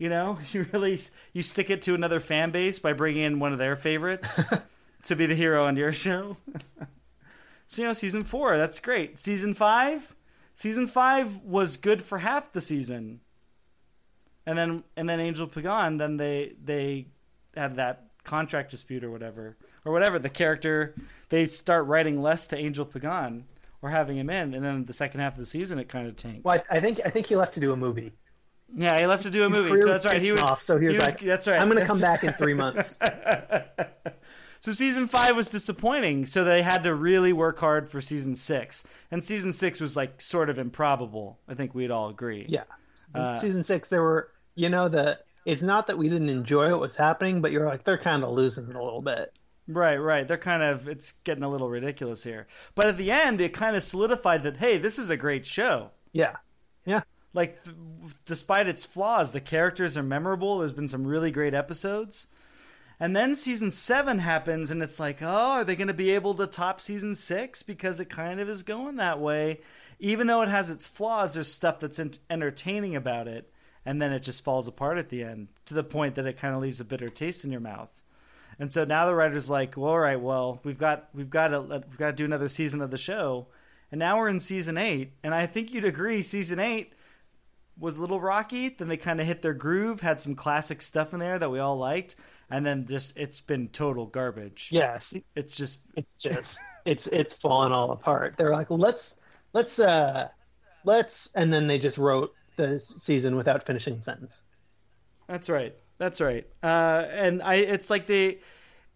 [0.00, 0.98] You know, you really
[1.32, 4.40] you stick it to another fan base by bringing in one of their favorites
[5.04, 6.36] to be the hero on your show.
[7.68, 9.18] so you know, season four, that's great.
[9.18, 10.16] Season five,
[10.54, 13.20] season five was good for half the season
[14.46, 17.06] and then and then Angel Pagan, then they they
[17.54, 20.18] had that contract dispute or whatever or whatever.
[20.18, 20.94] The character
[21.28, 23.44] they start writing less to Angel Pagan
[23.82, 26.16] or having him in, and then the second half of the season it kind of
[26.16, 26.44] tanks.
[26.44, 28.12] Well, I, I think I think he left to do a movie.
[28.76, 29.76] Yeah, he left to do a movie.
[29.76, 30.20] So that's right.
[30.20, 31.60] He was off, so he was, he was like, "That's right.
[31.60, 32.98] I'm going to come back in three months."
[34.60, 36.26] so season five was disappointing.
[36.26, 40.20] So they had to really work hard for season six, and season six was like
[40.20, 41.38] sort of improbable.
[41.48, 42.46] I think we'd all agree.
[42.48, 42.64] Yeah,
[43.14, 45.18] uh, season six, there were you know the.
[45.46, 48.30] It's not that we didn't enjoy what was happening, but you're like they're kind of
[48.30, 49.32] losing it a little bit.
[49.66, 50.26] Right, right.
[50.26, 52.46] They're kind of it's getting a little ridiculous here.
[52.74, 55.90] But at the end, it kind of solidified that hey, this is a great show.
[56.12, 56.36] Yeah,
[56.84, 57.02] yeah
[57.32, 57.76] like th-
[58.24, 60.58] despite its flaws the characters are memorable.
[60.58, 62.26] There's been some really great episodes.
[62.98, 66.34] And then season 7 happens and it's like oh are they going to be able
[66.34, 69.60] to top season 6 because it kind of is going that way.
[69.98, 73.52] Even though it has its flaws there's stuff that's entertaining about it.
[73.86, 76.54] And then it just falls apart at the end to the point that it kind
[76.54, 78.02] of leaves a bitter taste in your mouth.
[78.58, 81.60] And so now the writer's like well all right well we've got we've got to
[81.60, 83.46] we've got to do another season of the show.
[83.92, 86.92] And now we're in season 8 and i think you'd agree season 8
[87.80, 88.68] was a little rocky.
[88.68, 91.58] Then they kind of hit their groove, had some classic stuff in there that we
[91.58, 92.14] all liked,
[92.50, 94.68] and then just it's been total garbage.
[94.70, 98.34] Yes, it's just it's just it's it's fallen all apart.
[98.36, 99.14] They're like, well, let's
[99.52, 100.28] let's uh
[100.84, 104.44] let's, and then they just wrote the season without finishing the sentence.
[105.26, 105.74] That's right.
[105.98, 106.46] That's right.
[106.62, 108.38] Uh, and I, it's like they,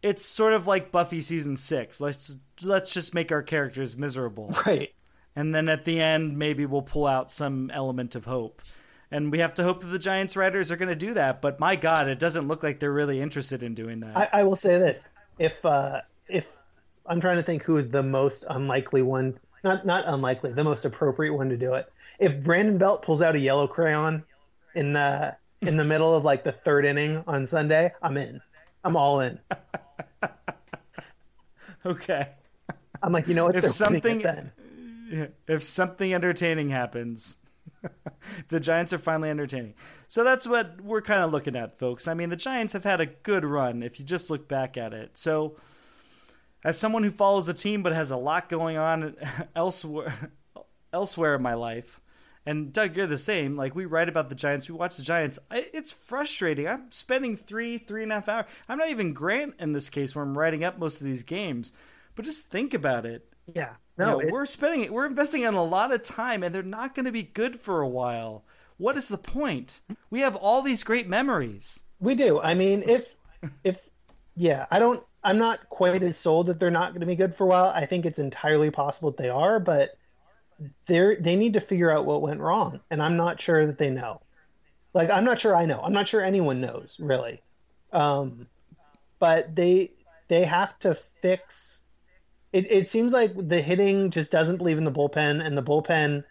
[0.02, 2.00] it's sort of like Buffy season six.
[2.00, 4.54] Let's let's just make our characters miserable.
[4.66, 4.92] Right
[5.36, 8.62] and then at the end maybe we'll pull out some element of hope.
[9.10, 11.60] And we have to hope that the giants writers are going to do that but
[11.60, 14.16] my god it doesn't look like they're really interested in doing that.
[14.16, 15.06] I, I will say this.
[15.38, 16.46] If uh, if
[17.06, 20.84] i'm trying to think who is the most unlikely one not not unlikely the most
[20.84, 21.92] appropriate one to do it.
[22.18, 24.24] If brandon belt pulls out a yellow crayon
[24.74, 28.40] in the in the middle of like the third inning on sunday i'm in.
[28.84, 29.40] I'm all in.
[31.86, 32.28] Okay.
[33.02, 33.56] I'm like you know what?
[33.56, 34.22] If something
[35.46, 37.38] if something entertaining happens,
[38.48, 39.74] the Giants are finally entertaining.
[40.08, 42.08] So that's what we're kind of looking at, folks.
[42.08, 44.92] I mean, the Giants have had a good run if you just look back at
[44.92, 45.16] it.
[45.18, 45.56] So,
[46.64, 49.16] as someone who follows the team but has a lot going on
[49.56, 50.32] elsewhere,
[50.92, 52.00] elsewhere in my life,
[52.46, 53.56] and Doug, you're the same.
[53.56, 55.38] Like we write about the Giants, we watch the Giants.
[55.50, 56.68] It's frustrating.
[56.68, 58.44] I'm spending three, three and a half hours.
[58.68, 61.72] I'm not even Grant in this case, where I'm writing up most of these games.
[62.14, 63.26] But just think about it.
[63.52, 63.74] Yeah.
[63.96, 66.94] No, you know, we're spending we're investing in a lot of time and they're not
[66.94, 68.44] going to be good for a while.
[68.76, 69.80] What is the point?
[70.10, 71.84] We have all these great memories.
[72.00, 72.40] We do.
[72.40, 73.14] I mean, if
[73.62, 73.78] if
[74.34, 77.34] yeah, I don't I'm not quite as sold that they're not going to be good
[77.34, 77.66] for a while.
[77.66, 79.96] I think it's entirely possible that they are, but
[80.86, 83.90] they're they need to figure out what went wrong, and I'm not sure that they
[83.90, 84.20] know.
[84.92, 85.80] Like I'm not sure I know.
[85.82, 87.42] I'm not sure anyone knows really.
[87.92, 88.48] Um,
[89.18, 89.92] but they
[90.28, 91.83] they have to fix
[92.54, 96.22] it, it seems like the hitting just doesn't believe in the bullpen, and the bullpen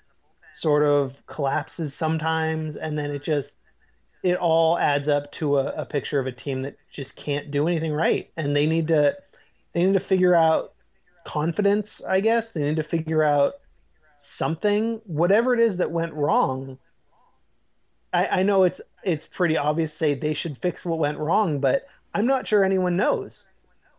[0.54, 3.56] sort of collapses sometimes, and then it just
[4.24, 7.68] it all adds up to a, a picture of a team that just can't do
[7.68, 9.18] anything right, and they need to
[9.74, 10.74] they need to figure out
[11.26, 12.02] confidence.
[12.02, 13.56] I guess they need to figure out
[14.16, 16.78] something, whatever it is that went wrong.
[18.14, 21.86] I, I know it's it's pretty obvious say they should fix what went wrong, but
[22.14, 23.50] I'm not sure anyone knows.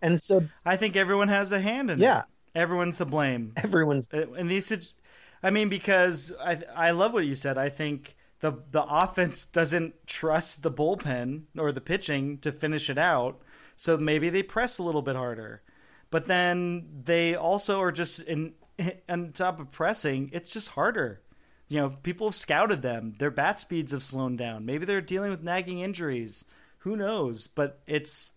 [0.05, 2.21] And so I think everyone has a hand in yeah.
[2.21, 2.25] it.
[2.55, 2.63] Yeah.
[2.63, 3.55] Everyone's to blame.
[3.57, 4.95] Everyone's uh, in these
[5.43, 7.57] I mean because I I love what you said.
[7.57, 12.99] I think the the offense doesn't trust the bullpen or the pitching to finish it
[12.99, 13.41] out.
[13.77, 15.63] So maybe they press a little bit harder.
[16.11, 18.53] But then they also are just in
[19.09, 21.23] on top of pressing, it's just harder.
[21.69, 23.15] You know, people have scouted them.
[23.19, 24.67] Their bat speeds have slowed down.
[24.67, 26.45] Maybe they're dealing with nagging injuries.
[26.81, 27.47] Who knows?
[27.47, 28.33] But it's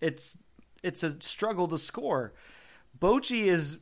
[0.00, 0.38] it's
[0.82, 2.34] it's a struggle to score.
[2.98, 3.80] Bochy is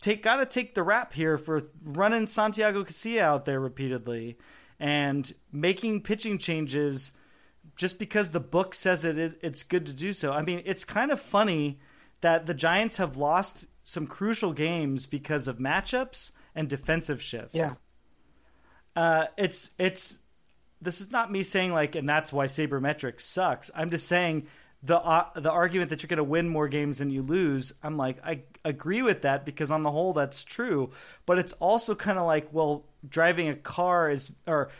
[0.00, 4.38] take got to take the rap here for running Santiago Casilla out there repeatedly
[4.78, 7.12] and making pitching changes
[7.76, 10.32] just because the book says it is it's good to do so.
[10.32, 11.78] I mean, it's kind of funny
[12.20, 17.54] that the Giants have lost some crucial games because of matchups and defensive shifts.
[17.54, 17.74] Yeah.
[18.96, 20.18] Uh, it's it's
[20.80, 23.70] this is not me saying like and that's why sabermetrics sucks.
[23.74, 24.46] I'm just saying
[24.82, 27.96] the uh, the argument that you're going to win more games than you lose, I'm
[27.96, 30.90] like I agree with that because on the whole that's true,
[31.26, 34.70] but it's also kind of like well, driving a car is or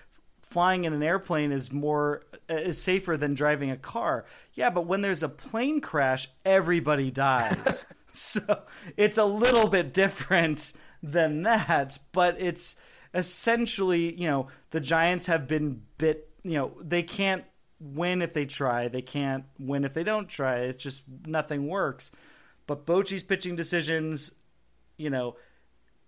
[0.43, 4.25] flying in an airplane is more is safer than driving a car.
[4.55, 7.87] Yeah, but when there's a plane crash, everybody dies.
[8.13, 8.63] so
[8.97, 10.73] it's a little bit different
[11.03, 12.77] than that, but it's
[13.13, 17.45] essentially, you know, the Giants have been bit you know, they can't
[17.81, 18.89] win if they try.
[18.89, 20.57] They can't win if they don't try.
[20.59, 22.13] It's just nothing works.
[22.67, 24.33] But Bochy's pitching decisions,
[24.97, 25.37] you know,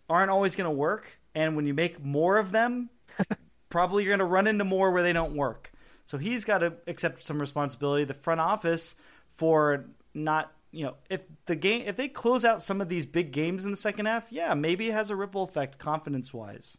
[0.08, 1.18] aren't always going to work.
[1.34, 2.90] And when you make more of them,
[3.68, 5.72] probably you're going to run into more where they don't work.
[6.04, 8.04] So he's got to accept some responsibility.
[8.04, 8.96] The front office
[9.34, 13.32] for not, you know, if the game, if they close out some of these big
[13.32, 16.78] games in the second half, yeah, maybe it has a ripple effect confidence wise.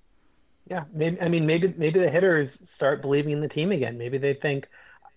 [0.69, 3.97] Yeah, maybe, I mean, maybe maybe the hitters start believing in the team again.
[3.97, 4.65] Maybe they think,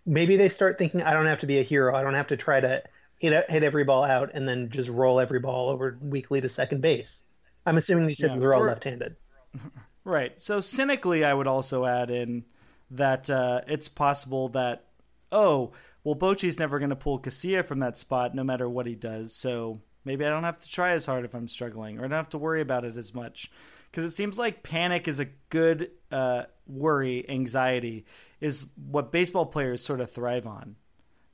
[0.07, 1.95] maybe they start thinking, I don't have to be a hero.
[1.95, 2.83] I don't have to try to
[3.19, 6.81] hit hit every ball out and then just roll every ball over weakly to second
[6.81, 7.23] base.
[7.65, 9.17] I'm assuming these hitters yeah, are all left-handed.
[10.07, 10.41] Right.
[10.41, 12.45] So cynically, I would also add in
[12.93, 14.85] that uh, it's possible that
[15.33, 15.73] oh
[16.05, 19.35] well, Bochy's never going to pull Casilla from that spot no matter what he does.
[19.35, 22.13] So maybe I don't have to try as hard if I'm struggling, or I don't
[22.13, 23.51] have to worry about it as much
[23.91, 28.05] because it seems like panic is a good uh, worry, anxiety
[28.41, 30.77] is what baseball players sort of thrive on.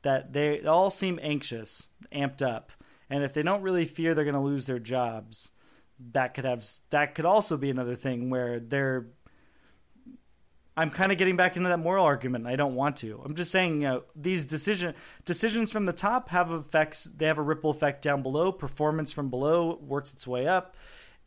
[0.02, 2.72] That they all seem anxious, amped up,
[3.08, 5.52] and if they don't really fear they're going to lose their jobs,
[6.12, 9.06] that could have that could also be another thing where they're.
[10.74, 12.46] I'm kind of getting back into that moral argument.
[12.46, 13.20] I don't want to.
[13.22, 14.94] I'm just saying, you know, these decision
[15.24, 17.04] decisions from the top have effects.
[17.04, 18.50] They have a ripple effect down below.
[18.50, 20.74] Performance from below works its way up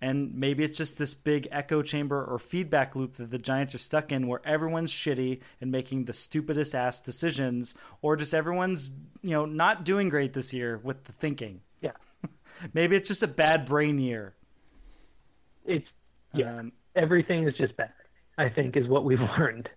[0.02, 3.80] and maybe it's just this big echo chamber or feedback loop that the Giants are
[3.80, 8.92] stuck in where everyone's shitty and making the stupidest ass decisions or just everyone's,
[9.22, 11.62] you know, not doing great this year with the thinking.
[11.82, 11.92] Yeah.
[12.74, 14.36] maybe it's just a bad brain year.
[15.66, 15.90] It's
[16.34, 16.60] yeah.
[16.60, 17.94] Um, everything is just bad.
[18.38, 19.72] I think is what we've learned.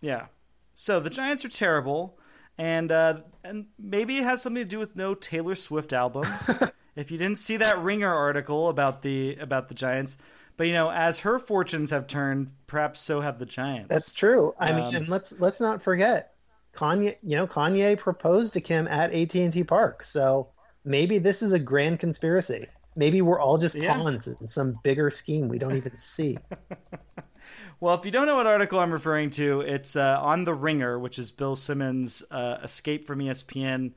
[0.00, 0.26] Yeah.
[0.74, 2.18] So the Giants are terrible
[2.58, 6.26] and uh, and maybe it has something to do with no Taylor Swift album.
[6.98, 10.18] if you didn't see that Ringer article about the about the Giants,
[10.56, 13.88] but you know, as her fortunes have turned, perhaps so have the Giants.
[13.88, 14.54] That's true.
[14.58, 16.34] I um, mean, and let's let's not forget
[16.74, 17.16] Kanye.
[17.22, 20.48] You know, Kanye proposed to Kim at AT and T Park, so
[20.84, 22.66] maybe this is a grand conspiracy.
[22.96, 24.34] Maybe we're all just pawns yeah.
[24.40, 26.36] in some bigger scheme we don't even see.
[27.80, 30.98] well, if you don't know what article I'm referring to, it's uh, on the Ringer,
[30.98, 33.92] which is Bill Simmons' uh, escape from ESPN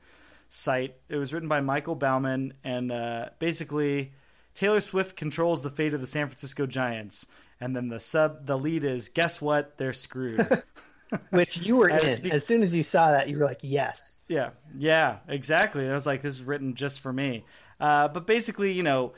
[0.52, 0.96] site.
[1.08, 4.12] It was written by Michael Baumann, and uh, basically,
[4.54, 7.26] Taylor Swift controls the fate of the San Francisco Giants.
[7.58, 9.78] And then the sub, the lead is, guess what?
[9.78, 10.46] They're screwed.
[11.30, 12.22] Which you were in.
[12.22, 14.22] Be- as soon as you saw that, you were like, yes.
[14.28, 15.88] Yeah, yeah, exactly.
[15.88, 17.44] I was like, this is written just for me.
[17.80, 19.14] Uh, but basically, you know,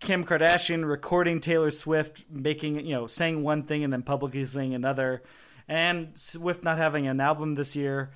[0.00, 4.74] Kim Kardashian recording Taylor Swift making, you know, saying one thing and then publicly saying
[4.74, 5.22] another,
[5.68, 8.10] and Swift not having an album this year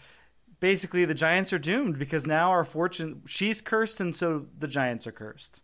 [0.61, 5.07] basically the Giants are doomed because now our fortune she's cursed and so the Giants
[5.07, 5.63] are cursed.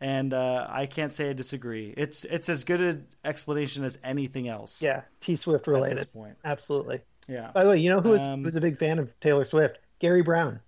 [0.00, 1.94] And uh, I can't say I disagree.
[1.96, 4.82] It's it's as good an explanation as anything else.
[4.82, 5.98] Yeah, T Swift related.
[5.98, 6.36] At this point.
[6.44, 7.00] Absolutely.
[7.28, 7.50] Yeah.
[7.52, 9.78] By the way, you know who was um, who's a big fan of Taylor Swift?
[9.98, 10.60] Gary Brown.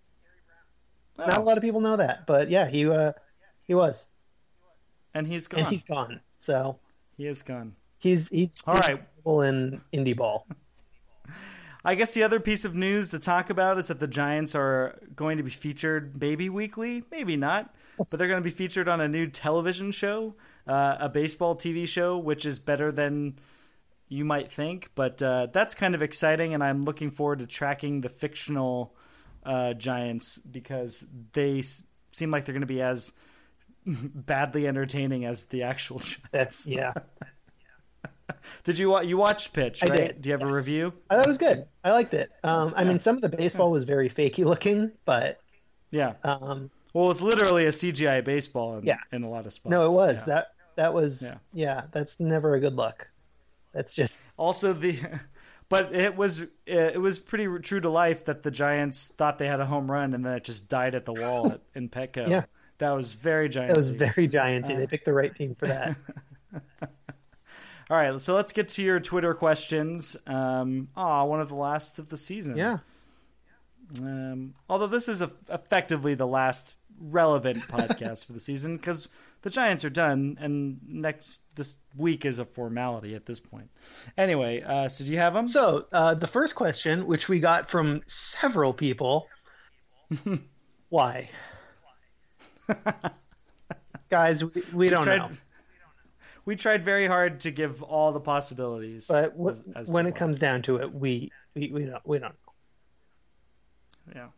[1.18, 1.26] Oh.
[1.26, 3.12] Not a lot of people know that, but yeah, he uh,
[3.66, 4.08] he was.
[5.14, 5.60] And he's gone.
[5.60, 6.20] And he's gone.
[6.36, 6.78] So
[7.16, 7.74] he is gone.
[7.98, 9.00] He's he's all right.
[9.26, 10.46] In indie ball.
[11.84, 14.98] I guess the other piece of news to talk about is that the Giants are
[15.14, 17.74] going to be featured maybe weekly, maybe not,
[18.10, 20.34] but they're going to be featured on a new television show,
[20.66, 23.38] uh, a baseball TV show, which is better than
[24.08, 24.90] you might think.
[24.94, 28.94] But uh, that's kind of exciting, and I'm looking forward to tracking the fictional
[29.44, 31.62] uh, Giants because they
[32.10, 33.12] seem like they're going to be as
[33.86, 36.28] badly entertaining as the actual Giants.
[36.32, 36.92] That's yeah.
[38.64, 39.82] did you you watch Pitch?
[39.82, 39.92] Right?
[39.92, 40.22] I did.
[40.22, 40.50] Do you have yes.
[40.50, 40.92] a review?
[41.10, 41.66] I thought it was good.
[41.84, 42.30] I liked it.
[42.44, 42.88] Um, I yeah.
[42.88, 45.40] mean, some of the baseball was very fakey looking, but
[45.90, 46.14] yeah.
[46.24, 48.98] Um, well, it was literally a CGI baseball in, yeah.
[49.12, 49.70] in a lot of spots.
[49.70, 50.34] No, it was yeah.
[50.34, 51.34] that that was yeah.
[51.52, 51.82] yeah.
[51.92, 53.08] That's never a good look.
[53.72, 54.98] That's just also the.
[55.70, 59.60] But it was it was pretty true to life that the Giants thought they had
[59.60, 62.26] a home run and then it just died at the wall at, in Petco.
[62.26, 62.44] Yeah,
[62.78, 63.68] that was very Giantsy.
[63.68, 64.76] It was very Giantsy.
[64.76, 65.94] Uh, they picked the right team for that.
[67.90, 70.14] All right, so let's get to your Twitter questions.
[70.26, 72.56] Um, one of the last of the season.
[72.56, 72.78] Yeah.
[73.98, 79.08] Um, although this is a, effectively the last relevant podcast for the season because
[79.40, 83.70] the Giants are done, and next this week is a formality at this point.
[84.18, 85.48] Anyway, uh, so do you have them?
[85.48, 89.28] So uh, the first question, which we got from several people,
[90.90, 91.30] why?
[94.10, 95.30] Guys, we, we don't tried, know
[96.48, 99.06] we tried very hard to give all the possibilities.
[99.06, 102.34] But w- when it comes down to it, we we, we don't we don't
[104.14, 104.14] know.
[104.14, 104.28] Yeah.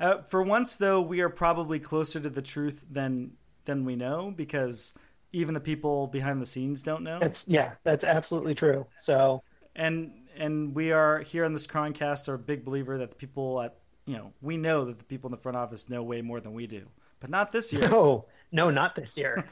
[0.00, 3.32] Uh, for once, though, we are probably closer to the truth than
[3.66, 4.94] than we know because
[5.32, 7.18] even the people behind the scenes don't know.
[7.20, 8.86] That's yeah, that's absolutely true.
[8.96, 9.42] So
[9.76, 13.60] and and we are here on this Croncast are a big believer that the people
[13.60, 13.76] at
[14.06, 16.54] you know we know that the people in the front office know way more than
[16.54, 16.86] we do,
[17.20, 17.86] but not this year.
[17.86, 19.46] No, no, not this year.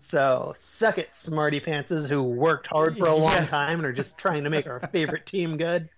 [0.00, 3.44] So suck it, smarty pantses who worked hard for a long Yeah.
[3.46, 5.88] time and are just trying to make our favorite team good.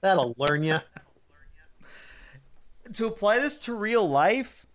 [0.00, 0.78] That'll learn you.
[2.94, 4.66] to apply this to real life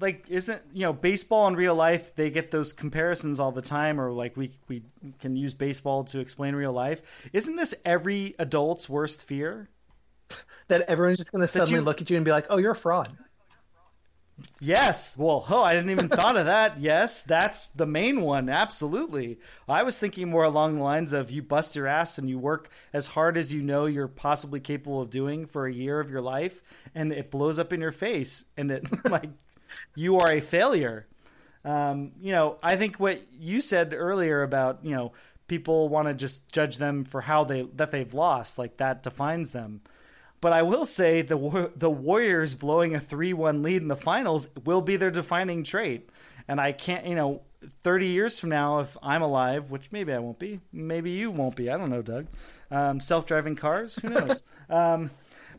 [0.00, 4.00] like isn't you know baseball and real life they get those comparisons all the time
[4.00, 4.82] or like we we
[5.20, 9.68] can use baseball to explain real life isn't this every adult's worst fear
[10.68, 12.72] That everyone's just going to suddenly you- look at you and be like, "Oh, you're
[12.72, 13.16] a fraud."
[14.60, 15.16] Yes.
[15.16, 16.78] Well oh i didn't even thought of that.
[16.80, 18.48] Yes that's the main one.
[18.48, 19.38] Absolutely.
[19.68, 22.70] I was thinking more along the lines of you bust your ass and you work
[22.92, 26.20] as hard as you know you're possibly capable of doing for a year of your
[26.22, 26.62] life
[26.94, 29.30] and it blows up in your face and it like
[29.94, 31.06] you are a failure.
[31.64, 35.12] Um, you know, I think what you said earlier about you know
[35.48, 39.52] people want to just judge them for how they that they've lost, like that defines
[39.52, 39.80] them.
[40.40, 44.48] But I will say the the Warriors blowing a three one lead in the finals
[44.64, 46.10] will be their defining trait,
[46.46, 47.42] and I can't you know.
[47.82, 51.56] 30 years from now, if I'm alive, which maybe I won't be, maybe you won't
[51.56, 51.68] be.
[51.68, 52.28] I don't know, Doug.
[52.70, 54.44] Um, Self driving cars, who knows?
[54.70, 55.10] um,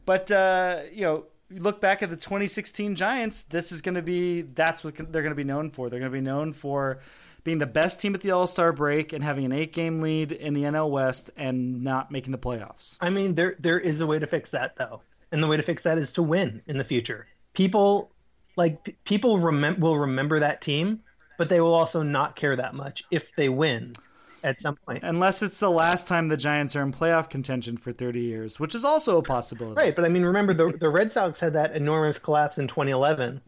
[0.05, 4.01] but, uh, you know, you look back at the 2016 Giants, this is going to
[4.01, 5.89] be that's what they're going to be known for.
[5.89, 6.99] They're going to be known for
[7.43, 10.31] being the best team at the All Star break and having an eight game lead
[10.31, 12.97] in the NL West and not making the playoffs.
[13.01, 15.63] I mean, there there is a way to fix that though, and the way to
[15.63, 17.27] fix that is to win in the future.
[17.53, 18.11] People
[18.55, 21.01] like p- people remem- will remember that team,
[21.37, 23.95] but they will also not care that much if they win
[24.43, 25.03] at some point.
[25.03, 28.75] Unless it's the last time the Giants are in playoff contention for 30 years, which
[28.75, 29.81] is also a possibility.
[29.81, 33.41] Right, but I mean, remember the the Red Sox had that enormous collapse in 2011,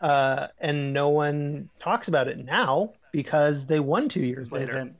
[0.00, 4.74] uh, and no one talks about it now because they won two years later.
[4.74, 4.96] Then-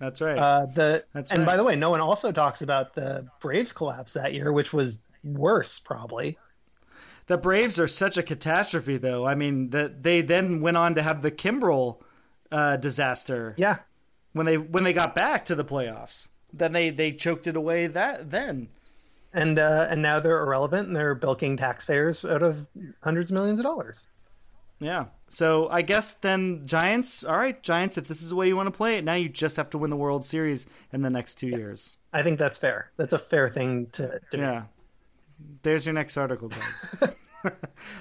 [0.00, 0.36] that's right.
[0.36, 1.50] Uh, the That's and right.
[1.52, 5.02] by the way, no one also talks about the Braves collapse that year, which was
[5.22, 6.36] worse probably.
[7.26, 9.24] The Braves are such a catastrophe, though.
[9.24, 11.98] I mean, that they then went on to have the Kimbrel
[12.52, 13.78] uh, disaster Yeah,
[14.32, 16.28] when they when they got back to the playoffs.
[16.52, 17.86] Then they they choked it away.
[17.86, 18.68] That then
[19.32, 22.66] and uh, and now they're irrelevant and they're bilking taxpayers out of
[23.00, 24.06] hundreds of millions of dollars.
[24.84, 25.06] Yeah.
[25.28, 27.24] So I guess then Giants.
[27.24, 27.98] All right, Giants.
[27.98, 29.78] If this is the way you want to play it, now you just have to
[29.78, 31.98] win the World Series in the next two years.
[32.12, 32.90] I think that's fair.
[32.96, 34.38] That's a fair thing to do.
[34.38, 34.64] Yeah.
[35.62, 37.14] There's your next article, Doug.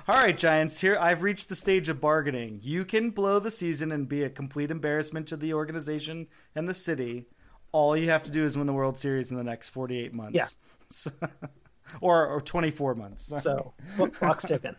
[0.08, 0.80] All right, Giants.
[0.82, 2.60] Here, I've reached the stage of bargaining.
[2.62, 6.74] You can blow the season and be a complete embarrassment to the organization and the
[6.74, 7.26] city.
[7.72, 10.36] All you have to do is win the World Series in the next 48 months.
[10.36, 10.46] Yeah.
[10.90, 11.12] So-
[12.02, 13.32] or or 24 months.
[13.42, 14.76] So cl- clock's ticking.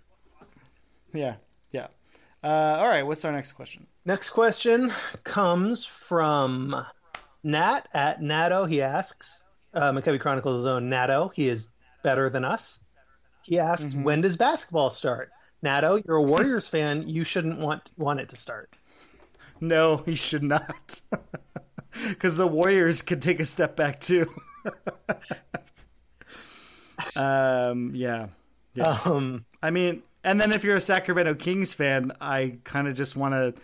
[1.13, 1.35] yeah,
[1.75, 1.89] yeah.
[2.43, 3.03] Uh, all right.
[3.03, 3.87] What's our next question?
[4.05, 4.93] Next question
[5.25, 6.77] comes from
[7.43, 8.64] Nat at Nato.
[8.64, 9.43] He asks,
[9.75, 11.33] uh, McCovey Chronicles' own Nato.
[11.35, 11.68] He is
[12.03, 12.85] better than us.
[13.43, 15.31] He asks, when does basketball start?
[15.62, 17.09] Nato, you're a Warriors fan.
[17.09, 18.70] You shouldn't want want it to start.
[19.61, 21.01] No, he should not.
[22.09, 24.27] Because the Warriors could take a step back too.
[27.16, 28.27] um, yeah.
[28.85, 33.14] Um, I mean, and then if you're a Sacramento Kings fan, I kind of just
[33.14, 33.55] want to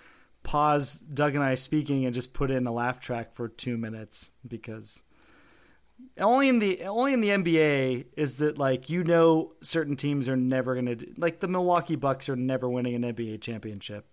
[0.43, 4.33] pause Doug and I speaking and just put in a laugh track for two minutes
[4.47, 5.03] because
[6.19, 10.37] only in the only in the NBA is that like you know certain teams are
[10.37, 14.07] never gonna do, like the Milwaukee Bucks are never winning an NBA championship.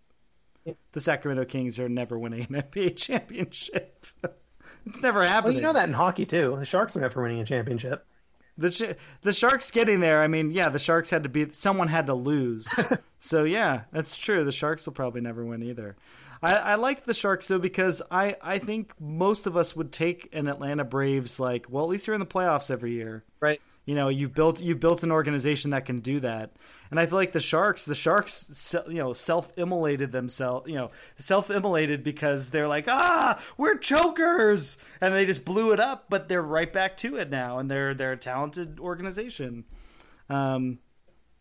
[0.92, 4.06] The Sacramento Kings are never winning an NBA championship.
[4.86, 5.46] it's never happened.
[5.46, 6.56] well, you know that in hockey too.
[6.58, 8.06] The Sharks are never winning a championship.
[8.58, 10.22] The sh- the Sharks getting there.
[10.22, 11.52] I mean, yeah, the Sharks had to be.
[11.52, 12.74] Someone had to lose.
[13.20, 14.44] so yeah, that's true.
[14.44, 15.96] The Sharks will probably never win either.
[16.42, 20.30] I, I liked the Sharks though because I I think most of us would take
[20.34, 23.24] an Atlanta Braves like well at least you're in the playoffs every year.
[23.40, 23.62] Right.
[23.86, 26.52] You know you've built you've built an organization that can do that,
[26.92, 30.92] and I feel like the Sharks the Sharks you know self immolated themselves you know
[31.16, 36.28] self immolated because they're like ah we're chokers and they just blew it up, but
[36.30, 39.66] they're right back to it now, and they're they're a talented organization.
[40.30, 40.80] Um,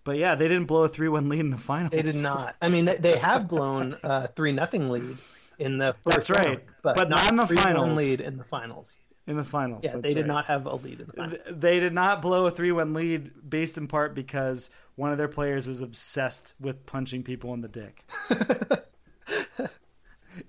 [0.04, 1.90] but yeah, they didn't blow a three one lead in the finals.
[1.90, 2.54] They did not.
[2.62, 5.16] I mean, they, they have blown a three nothing lead
[5.58, 6.46] in the first That's right.
[6.46, 7.98] round, but, But not not in the 3-1 finals.
[7.98, 9.00] lead in the finals.
[9.26, 9.82] In the finals.
[9.84, 10.26] Yeah, that's they did right.
[10.26, 11.38] not have a lead in the finals.
[11.50, 15.28] They did not blow a 3 1 lead based in part because one of their
[15.28, 18.04] players is obsessed with punching people in the dick.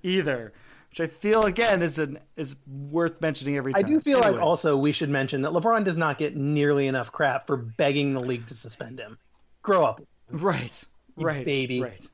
[0.04, 0.54] Either.
[0.90, 3.86] Which I feel again is an is worth mentioning every time.
[3.86, 6.88] I do feel Anyway, like also we should mention that LeBron does not get nearly
[6.88, 9.18] enough crap for begging the league to suspend him.
[9.62, 10.02] Grow up.
[10.30, 10.84] Right.
[11.16, 11.46] Right.
[11.46, 11.82] baby.
[11.82, 12.10] Right.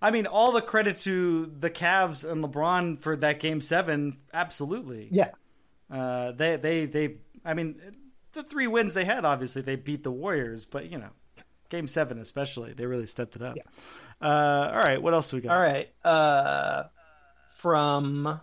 [0.00, 5.08] I mean, all the credit to the Cavs and LeBron for that game seven, absolutely.
[5.10, 5.30] Yeah.
[5.90, 7.80] Uh, they they they I mean,
[8.32, 11.10] the three wins they had, obviously they beat the Warriors, but you know,
[11.68, 13.56] Game Seven especially, they really stepped it up.
[13.56, 13.62] Yeah.
[14.20, 15.56] Uh, all right, what else do we got?
[15.56, 16.84] All right, uh,
[17.56, 18.40] from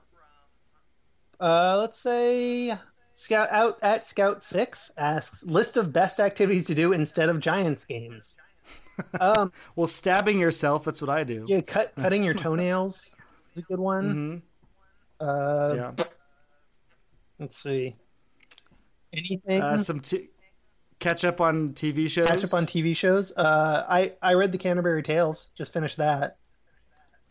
[1.40, 2.74] uh, let's say
[3.14, 7.86] Scout out at Scout Six asks list of best activities to do instead of Giants
[7.86, 8.38] games.
[9.20, 11.46] Um, well, stabbing yourself, that's what I do.
[11.48, 13.16] Yeah, cut cutting your toenails
[13.56, 14.44] is a good one.
[15.20, 15.28] Mm-hmm.
[15.28, 16.06] Uh, yeah.
[17.44, 17.94] Let's see.
[19.12, 19.62] Anything?
[19.62, 20.30] Uh, some t-
[21.00, 22.30] catch up on TV shows.
[22.30, 23.34] Catch up on TV shows.
[23.36, 25.50] Uh, I I read the Canterbury Tales.
[25.54, 26.38] Just finished that.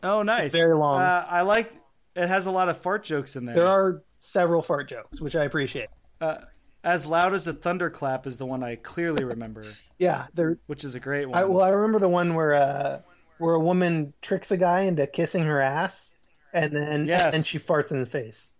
[0.03, 0.45] Oh, nice.
[0.45, 1.01] It's very long.
[1.01, 1.73] Uh, I like.
[2.15, 3.55] It has a lot of fart jokes in there.
[3.55, 5.89] There are several fart jokes, which I appreciate.
[6.21, 6.41] Uh,
[6.83, 9.63] as loud as a thunderclap is the one I clearly remember.
[9.97, 10.59] yeah, there.
[10.67, 11.39] Which is a great one.
[11.39, 13.01] I, well, I remember the one where uh,
[13.39, 16.15] where a woman tricks a guy into kissing her ass,
[16.53, 17.23] and then yes.
[17.23, 18.53] and then she farts in his face.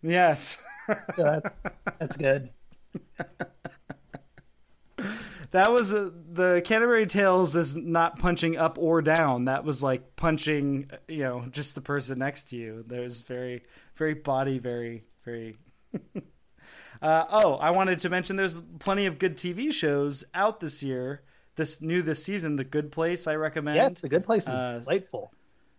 [0.00, 0.62] Yes.
[0.86, 1.54] so that's
[1.98, 2.50] that's good.
[5.50, 9.46] that was uh, the Canterbury Tales is not punching up or down.
[9.46, 12.84] That was like punching, you know, just the person next to you.
[12.86, 13.62] There's very,
[13.94, 15.56] very body, very, very
[17.02, 21.22] uh, oh, I wanted to mention there's plenty of good TV shows out this year.
[21.56, 23.26] This new this season, The Good Place.
[23.26, 23.76] I recommend.
[23.76, 25.32] Yes, The Good Place is uh, delightful.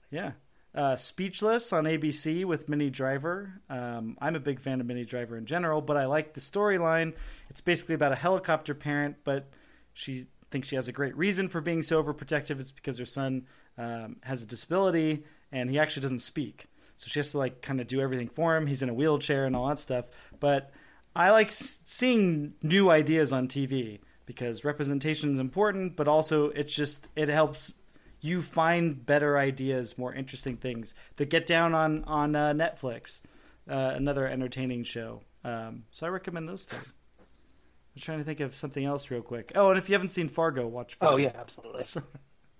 [0.10, 0.32] Yeah.
[0.76, 3.62] Uh, Speechless on ABC with Minnie Driver.
[3.70, 7.14] Um, I'm a big fan of Minnie Driver in general, but I like the storyline.
[7.50, 9.50] It's basically about a helicopter parent, but
[9.94, 12.60] she thinks she has a great reason for being so overprotective.
[12.60, 13.48] It's because her son
[13.78, 16.68] um, has a disability and he actually doesn't speak.
[16.98, 18.68] So she has to like kind of do everything for him.
[18.68, 20.06] He's in a wheelchair and all that stuff.
[20.40, 20.72] But
[21.16, 27.08] I like seeing new ideas on TV because representation is important, but also it's just
[27.16, 27.74] it helps
[28.22, 33.22] you find better ideas, more interesting things that get down on on uh, Netflix,
[33.70, 35.22] uh, another entertaining show.
[35.44, 36.76] Um, so I recommend those two.
[36.78, 39.52] I'm trying to think of something else real quick.
[39.56, 40.96] Oh, and if you haven't seen Fargo, watch.
[40.96, 41.16] Fargo.
[41.16, 41.84] Oh yeah, absolutely.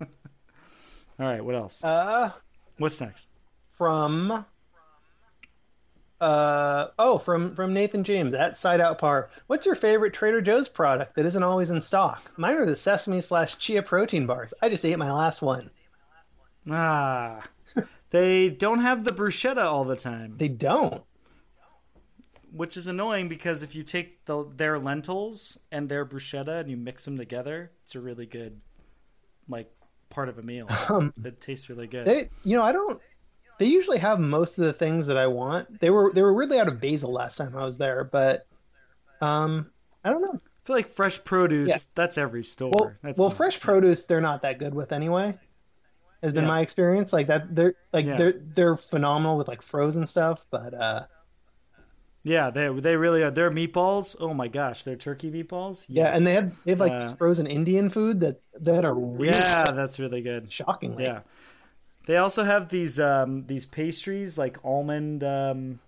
[1.20, 1.82] All right, what else?
[1.84, 2.30] Uh,
[2.78, 3.26] what's next?
[3.72, 4.44] From
[6.20, 9.30] uh, oh, from from Nathan James at Side Out Par.
[9.46, 12.30] What's your favorite Trader Joe's product that isn't always in stock?
[12.36, 14.52] Mine are the sesame slash chia protein bars.
[14.60, 15.70] I just ate my last one.
[16.70, 17.44] Ah,
[18.10, 20.34] they don't have the bruschetta all the time.
[20.36, 21.02] They don't,
[22.52, 26.76] which is annoying because if you take the their lentils and their bruschetta and you
[26.76, 28.60] mix them together, it's a really good
[29.48, 29.70] like
[30.10, 30.66] part of a meal.
[30.90, 32.06] Um, it tastes really good.
[32.06, 33.00] They, you know, I don't
[33.58, 35.80] they usually have most of the things that I want.
[35.80, 38.46] They were they were weirdly out of basil last time I was there, but
[39.20, 39.70] um,
[40.04, 40.34] I don't know.
[40.34, 41.70] I feel like fresh produce.
[41.70, 41.76] Yeah.
[41.94, 42.70] That's every store.
[42.72, 45.34] Well, that's well fresh produce they're not that good with anyway.
[46.22, 46.48] Has been yeah.
[46.48, 47.12] my experience.
[47.12, 48.16] Like that, they're like yeah.
[48.16, 51.06] they're they're phenomenal with like frozen stuff, but uh,
[52.24, 53.30] yeah, they they really are.
[53.30, 54.16] Their meatballs.
[54.18, 55.86] Oh my gosh, their turkey meatballs.
[55.88, 56.04] Yes.
[56.04, 59.38] Yeah, and they have they have like uh, frozen Indian food that that are really
[59.38, 60.50] yeah, that's really good.
[60.50, 61.20] Shockingly, yeah.
[62.08, 65.78] They also have these um, these pastries like almond um,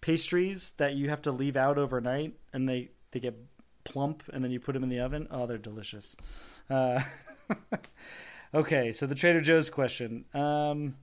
[0.00, 3.38] pastries that you have to leave out overnight, and they they get
[3.84, 5.28] plump, and then you put them in the oven.
[5.30, 6.16] Oh, they're delicious.
[6.68, 7.02] Uh,
[8.54, 10.24] okay, so the Trader Joe's question.
[10.34, 10.96] Um,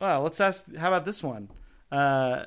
[0.00, 0.72] well, let's ask.
[0.76, 1.50] How about this one?
[1.90, 2.44] Uh,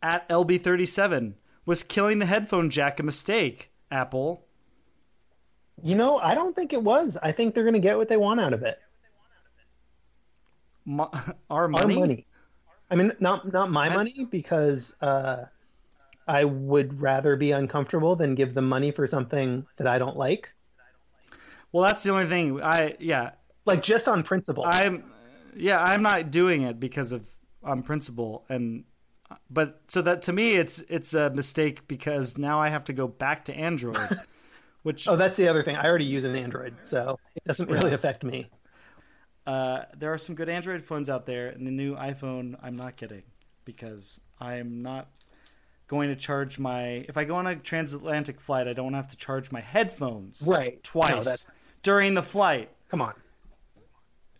[0.00, 3.72] at LB37 was killing the headphone jack a mistake?
[3.90, 4.46] Apple.
[5.82, 7.18] You know, I don't think it was.
[7.20, 8.78] I think they're going to get what they want out of it
[10.86, 11.10] mo-
[11.50, 11.94] our money.
[11.94, 12.26] Our money.
[12.90, 15.44] I mean, not not my money because uh,
[16.26, 20.54] I would rather be uncomfortable than give them money for something that I don't like.
[21.72, 22.62] Well, that's the only thing.
[22.62, 23.32] I yeah,
[23.64, 24.64] like just on principle.
[24.64, 25.04] I'm
[25.56, 27.28] yeah, I'm not doing it because of
[27.62, 28.84] on principle and
[29.50, 33.08] but so that to me it's it's a mistake because now I have to go
[33.08, 33.96] back to Android.
[34.82, 35.74] Which oh, that's the other thing.
[35.74, 37.96] I already use an Android, so it doesn't really yeah.
[37.96, 38.48] affect me.
[39.46, 42.96] Uh, there are some good Android phones out there, and the new iPhone I'm not
[42.96, 43.22] getting
[43.64, 45.08] because I'm not
[45.86, 47.04] going to charge my.
[47.08, 50.82] If I go on a transatlantic flight, I don't have to charge my headphones right
[50.82, 52.70] twice no, during the flight.
[52.90, 53.14] Come on.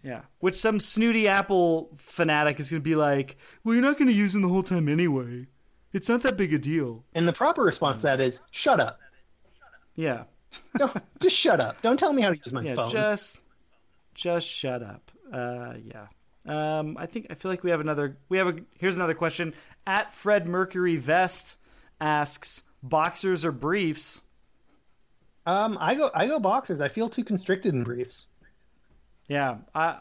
[0.03, 4.09] Yeah, which some snooty Apple fanatic is going to be like, "Well, you're not going
[4.09, 5.47] to use them the whole time anyway.
[5.93, 8.99] It's not that big a deal." And the proper response to that is, "Shut up."
[9.97, 10.24] Yeah.
[10.78, 11.81] no, just shut up.
[11.83, 12.91] Don't tell me how to use my yeah, phone.
[12.91, 13.43] Just
[14.17, 15.13] just shut up.
[15.33, 16.07] Uh, yeah.
[16.47, 18.17] Um, I think I feel like we have another.
[18.29, 18.57] We have a.
[18.79, 19.55] Here's another question.
[19.87, 21.57] At Fred Mercury Vest
[22.01, 24.23] asks, boxers or briefs?
[25.45, 26.11] Um, I go.
[26.15, 26.81] I go boxers.
[26.81, 28.29] I feel too constricted in briefs.
[29.29, 29.99] Yeah, I,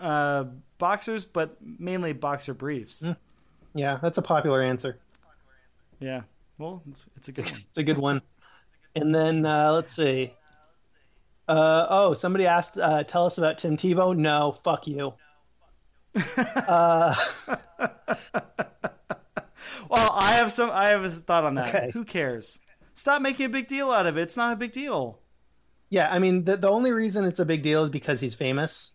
[0.00, 0.44] uh,
[0.78, 3.02] boxers, but mainly boxer briefs.
[3.02, 3.16] Mm.
[3.74, 4.98] Yeah, that's a popular answer.
[5.98, 6.22] Yeah.
[6.58, 7.60] Well, it's, it's a good one.
[7.68, 8.22] It's a good one.
[8.94, 10.34] And then uh, let's see.
[11.48, 14.16] Uh, oh, somebody asked, uh, tell us about Tim Tebow.
[14.16, 15.14] No, fuck you.
[16.68, 17.14] uh,
[19.88, 20.70] Well, I have some.
[20.72, 21.74] I have a thought on that.
[21.74, 21.90] Okay.
[21.92, 22.60] Who cares?
[22.94, 24.22] Stop making a big deal out of it.
[24.22, 25.18] It's not a big deal.
[25.90, 28.94] yeah, I mean, the, the only reason it's a big deal is because he's famous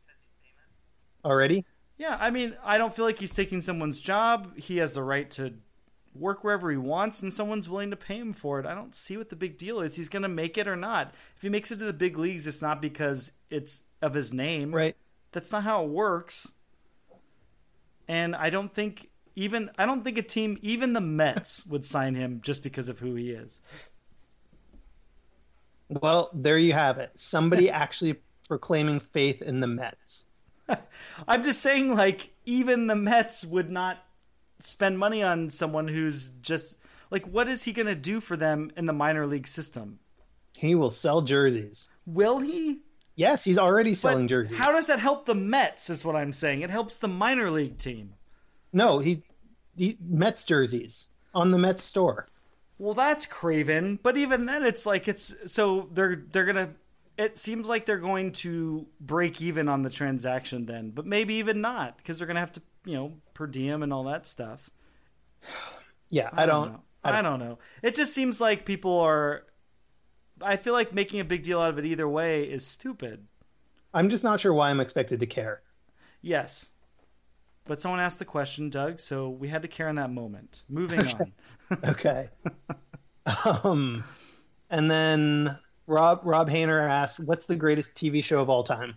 [1.23, 1.65] already.
[1.97, 4.57] Yeah, I mean, I don't feel like he's taking someone's job.
[4.57, 5.53] He has the right to
[6.19, 8.65] work wherever he wants, and someone's willing to pay him for it.
[8.65, 9.95] I don't see what the big deal is.
[9.95, 11.13] He's going to make it or not.
[11.35, 14.73] If he makes it to the big leagues, it's not because it's of his name.
[14.73, 14.95] Right.
[15.31, 16.51] That's not how it works.
[18.07, 22.15] And I don't think even I don't think a team, even the Mets, would sign
[22.15, 23.61] him just because of who he is.
[25.89, 27.11] Well, there you have it.
[27.13, 28.15] Somebody actually
[28.47, 30.25] proclaiming faith in the Mets.
[31.27, 34.03] I'm just saying, like, even the Mets would not
[34.59, 36.77] spend money on someone who's just
[37.11, 39.99] like, what is he going to do for them in the minor league system?
[40.55, 41.89] He will sell jerseys.
[42.05, 42.81] Will he?
[43.15, 44.57] Yes, he's already But selling jerseys.
[44.57, 45.89] How does that help the Mets?
[45.89, 46.61] Is what I'm saying.
[46.61, 48.13] It helps the minor league team.
[48.73, 49.23] No, he,
[49.75, 52.27] he Mets jerseys on the Mets store.
[52.79, 56.75] Well, that's Craven, but even then, it's like it's so they're they're gonna.
[57.17, 61.59] It seems like they're going to break even on the transaction then, but maybe even
[61.59, 64.69] not because they're gonna have to, you know, per diem and all that stuff.
[66.09, 66.71] Yeah, I, don't.
[66.73, 66.81] know.
[67.03, 67.59] I don't know.
[67.83, 69.43] It just seems like people are.
[70.41, 73.27] I feel like making a big deal out of it either way is stupid.
[73.93, 75.61] I'm just not sure why I'm expected to care.
[76.21, 76.71] Yes.
[77.65, 80.63] But someone asked the question, Doug, so we had to care in that moment.
[80.69, 81.33] Moving on.
[81.83, 82.29] Okay.
[83.65, 84.03] um,
[84.69, 88.95] and then Rob Rob Hayner asked, "What's the greatest TV show of all time?"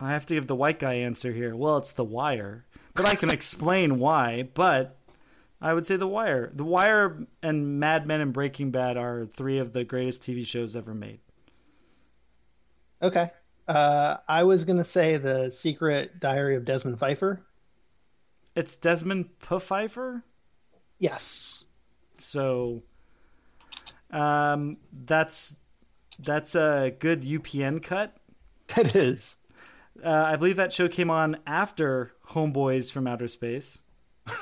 [0.00, 1.56] I have to give the white guy answer here.
[1.56, 2.64] Well, it's The Wire,
[2.94, 4.48] but I can explain why.
[4.54, 4.96] But
[5.60, 6.50] I would say The Wire.
[6.54, 10.76] The Wire and Mad Men and Breaking Bad are three of the greatest TV shows
[10.76, 11.18] ever made.
[13.02, 13.30] Okay.
[13.66, 17.40] Uh, I was gonna say the Secret Diary of Desmond Pfeiffer.
[18.54, 20.24] It's Desmond Pfeiffer,
[20.98, 21.64] Yes.
[22.16, 22.82] so
[24.10, 25.56] um, that's
[26.18, 28.16] that's a good UPN cut.
[28.76, 29.36] That is.
[30.04, 33.82] Uh, I believe that show came on after Homeboys from Outer Space.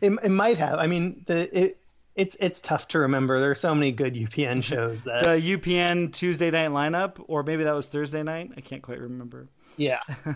[0.00, 0.78] It, it might have.
[0.78, 1.78] I mean, the it
[2.14, 3.38] it's it's tough to remember.
[3.38, 5.24] There are so many good UPN shows that.
[5.24, 8.52] The UPN Tuesday night lineup, or maybe that was Thursday night.
[8.56, 9.48] I can't quite remember.
[9.76, 9.98] yeah.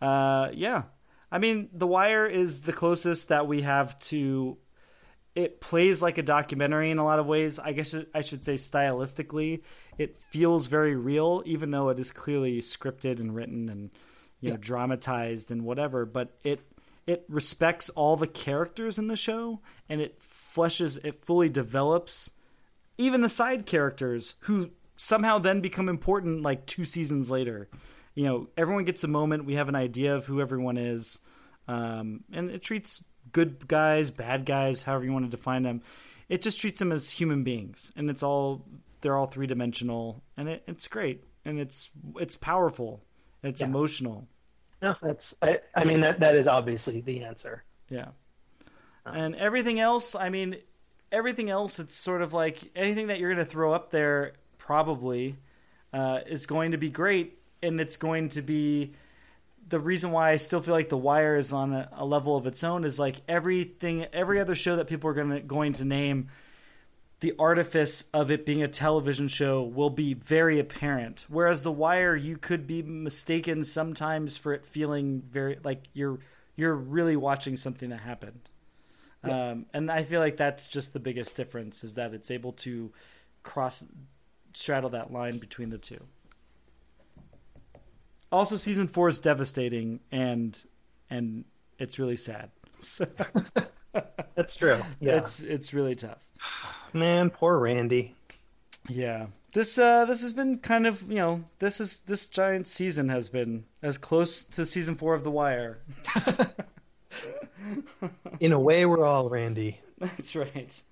[0.00, 0.82] Uh, yeah.
[1.32, 4.58] I mean, The Wire is the closest that we have to.
[5.34, 7.58] It plays like a documentary in a lot of ways.
[7.58, 9.62] I guess I should say stylistically,
[9.98, 13.90] it feels very real, even though it is clearly scripted and written and
[14.40, 16.06] you know dramatized and whatever.
[16.06, 16.60] But it
[17.06, 22.30] it respects all the characters in the show and it fleshes, it fully develops
[22.96, 27.68] even the side characters who somehow then become important like two seasons later.
[28.14, 29.44] You know, everyone gets a moment.
[29.44, 31.20] We have an idea of who everyone is,
[31.66, 33.02] um, and it treats
[33.34, 35.82] good guys, bad guys, however you want to define them.
[36.30, 38.64] It just treats them as human beings, and it's all
[39.02, 43.02] they're all three dimensional, and it, it's great, and it's it's powerful,
[43.42, 43.66] and it's Yeah.
[43.66, 44.26] emotional.
[44.80, 45.34] No, that's.
[45.42, 47.62] I, I mean, that that is obviously the answer.
[47.90, 48.08] Yeah.
[49.04, 50.56] And everything else, I mean,
[51.12, 55.36] everything else, it's sort of like anything that you're going to throw up there probably
[55.92, 57.38] uh, is going to be great.
[57.62, 58.94] And it's going to be
[59.68, 62.46] the reason why I still feel like The Wire is on a, a level of
[62.46, 65.84] its own is like everything, every other show that people are going to, going to
[65.84, 66.28] name,
[67.20, 71.24] the artifice of it being a television show will be very apparent.
[71.28, 76.18] Whereas The Wire, you could be mistaken sometimes for it feeling very like you're
[76.56, 78.50] you're really watching something that happened.
[79.24, 82.92] Um, and I feel like that's just the biggest difference is that it's able to
[83.42, 83.86] cross
[84.52, 86.00] straddle that line between the two.
[88.32, 90.64] Also, season four is devastating and
[91.10, 91.44] and
[91.78, 92.50] it's really sad.
[92.80, 93.06] So
[93.92, 94.80] That's true.
[95.00, 95.16] Yeah.
[95.18, 96.22] it's it's really tough.
[96.92, 98.14] Man, poor Randy.
[98.88, 99.26] Yeah.
[99.54, 103.28] This uh this has been kind of, you know, this is this giant season has
[103.28, 105.78] been as close to season 4 of The Wire.
[108.40, 110.82] In a way, we're all Randy, That's right.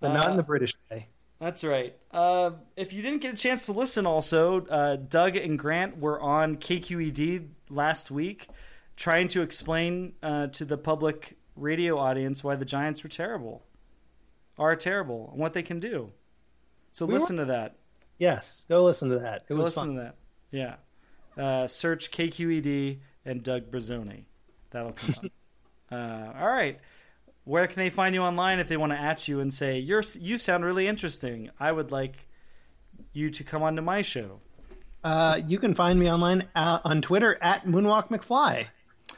[0.00, 1.06] but not Uh, in the British way.
[1.40, 1.96] That's right.
[2.10, 6.20] Uh, if you didn't get a chance to listen, also, uh, Doug and Grant were
[6.20, 8.48] on KQED last week
[8.96, 13.62] trying to explain uh, to the public radio audience why the Giants were terrible,
[14.58, 16.12] are terrible, and what they can do.
[16.92, 17.76] So We were- listen to that.
[18.18, 19.36] Yes, go listen to that.
[19.36, 19.94] It Go was listen fun.
[19.96, 20.14] to that.
[20.50, 20.74] Yeah.
[21.42, 24.24] Uh, search KQED and Doug Brazzoni.
[24.72, 25.24] That'll come up.
[25.90, 26.78] uh, all right.
[27.44, 30.04] Where can they find you online if they want to at you and say you're
[30.18, 31.50] you sound really interesting?
[31.58, 32.28] I would like
[33.12, 34.40] you to come onto my show.
[35.02, 38.66] Uh, you can find me online uh, on Twitter at Moonwalk McFly.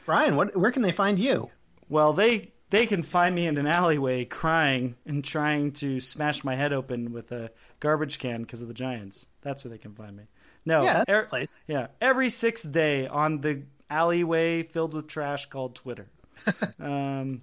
[0.05, 1.49] Brian, what where can they find you?
[1.89, 6.55] Well, they they can find me in an alleyway crying and trying to smash my
[6.55, 9.27] head open with a garbage can because of the Giants.
[9.41, 10.23] That's where they can find me.
[10.65, 11.63] No, yeah, er, place.
[11.67, 16.07] Yeah, every sixth day on the alleyway filled with trash called Twitter.
[16.79, 17.41] um,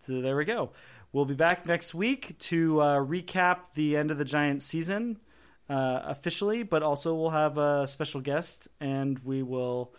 [0.00, 0.70] so there we go.
[1.12, 5.18] We'll be back next week to uh, recap the end of the Giants season
[5.68, 9.94] uh, officially, but also we'll have a special guest and we will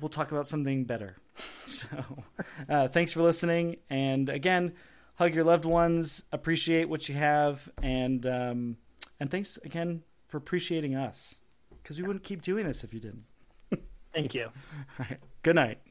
[0.00, 1.16] we'll talk about something better.
[1.64, 2.24] So,
[2.68, 4.72] uh, thanks for listening, and again,
[5.16, 8.76] hug your loved ones, appreciate what you have, and um,
[9.18, 11.40] and thanks again for appreciating us
[11.82, 13.24] because we wouldn't keep doing this if you didn't.
[14.14, 14.44] Thank you.
[14.98, 15.18] All right.
[15.42, 15.85] Good night.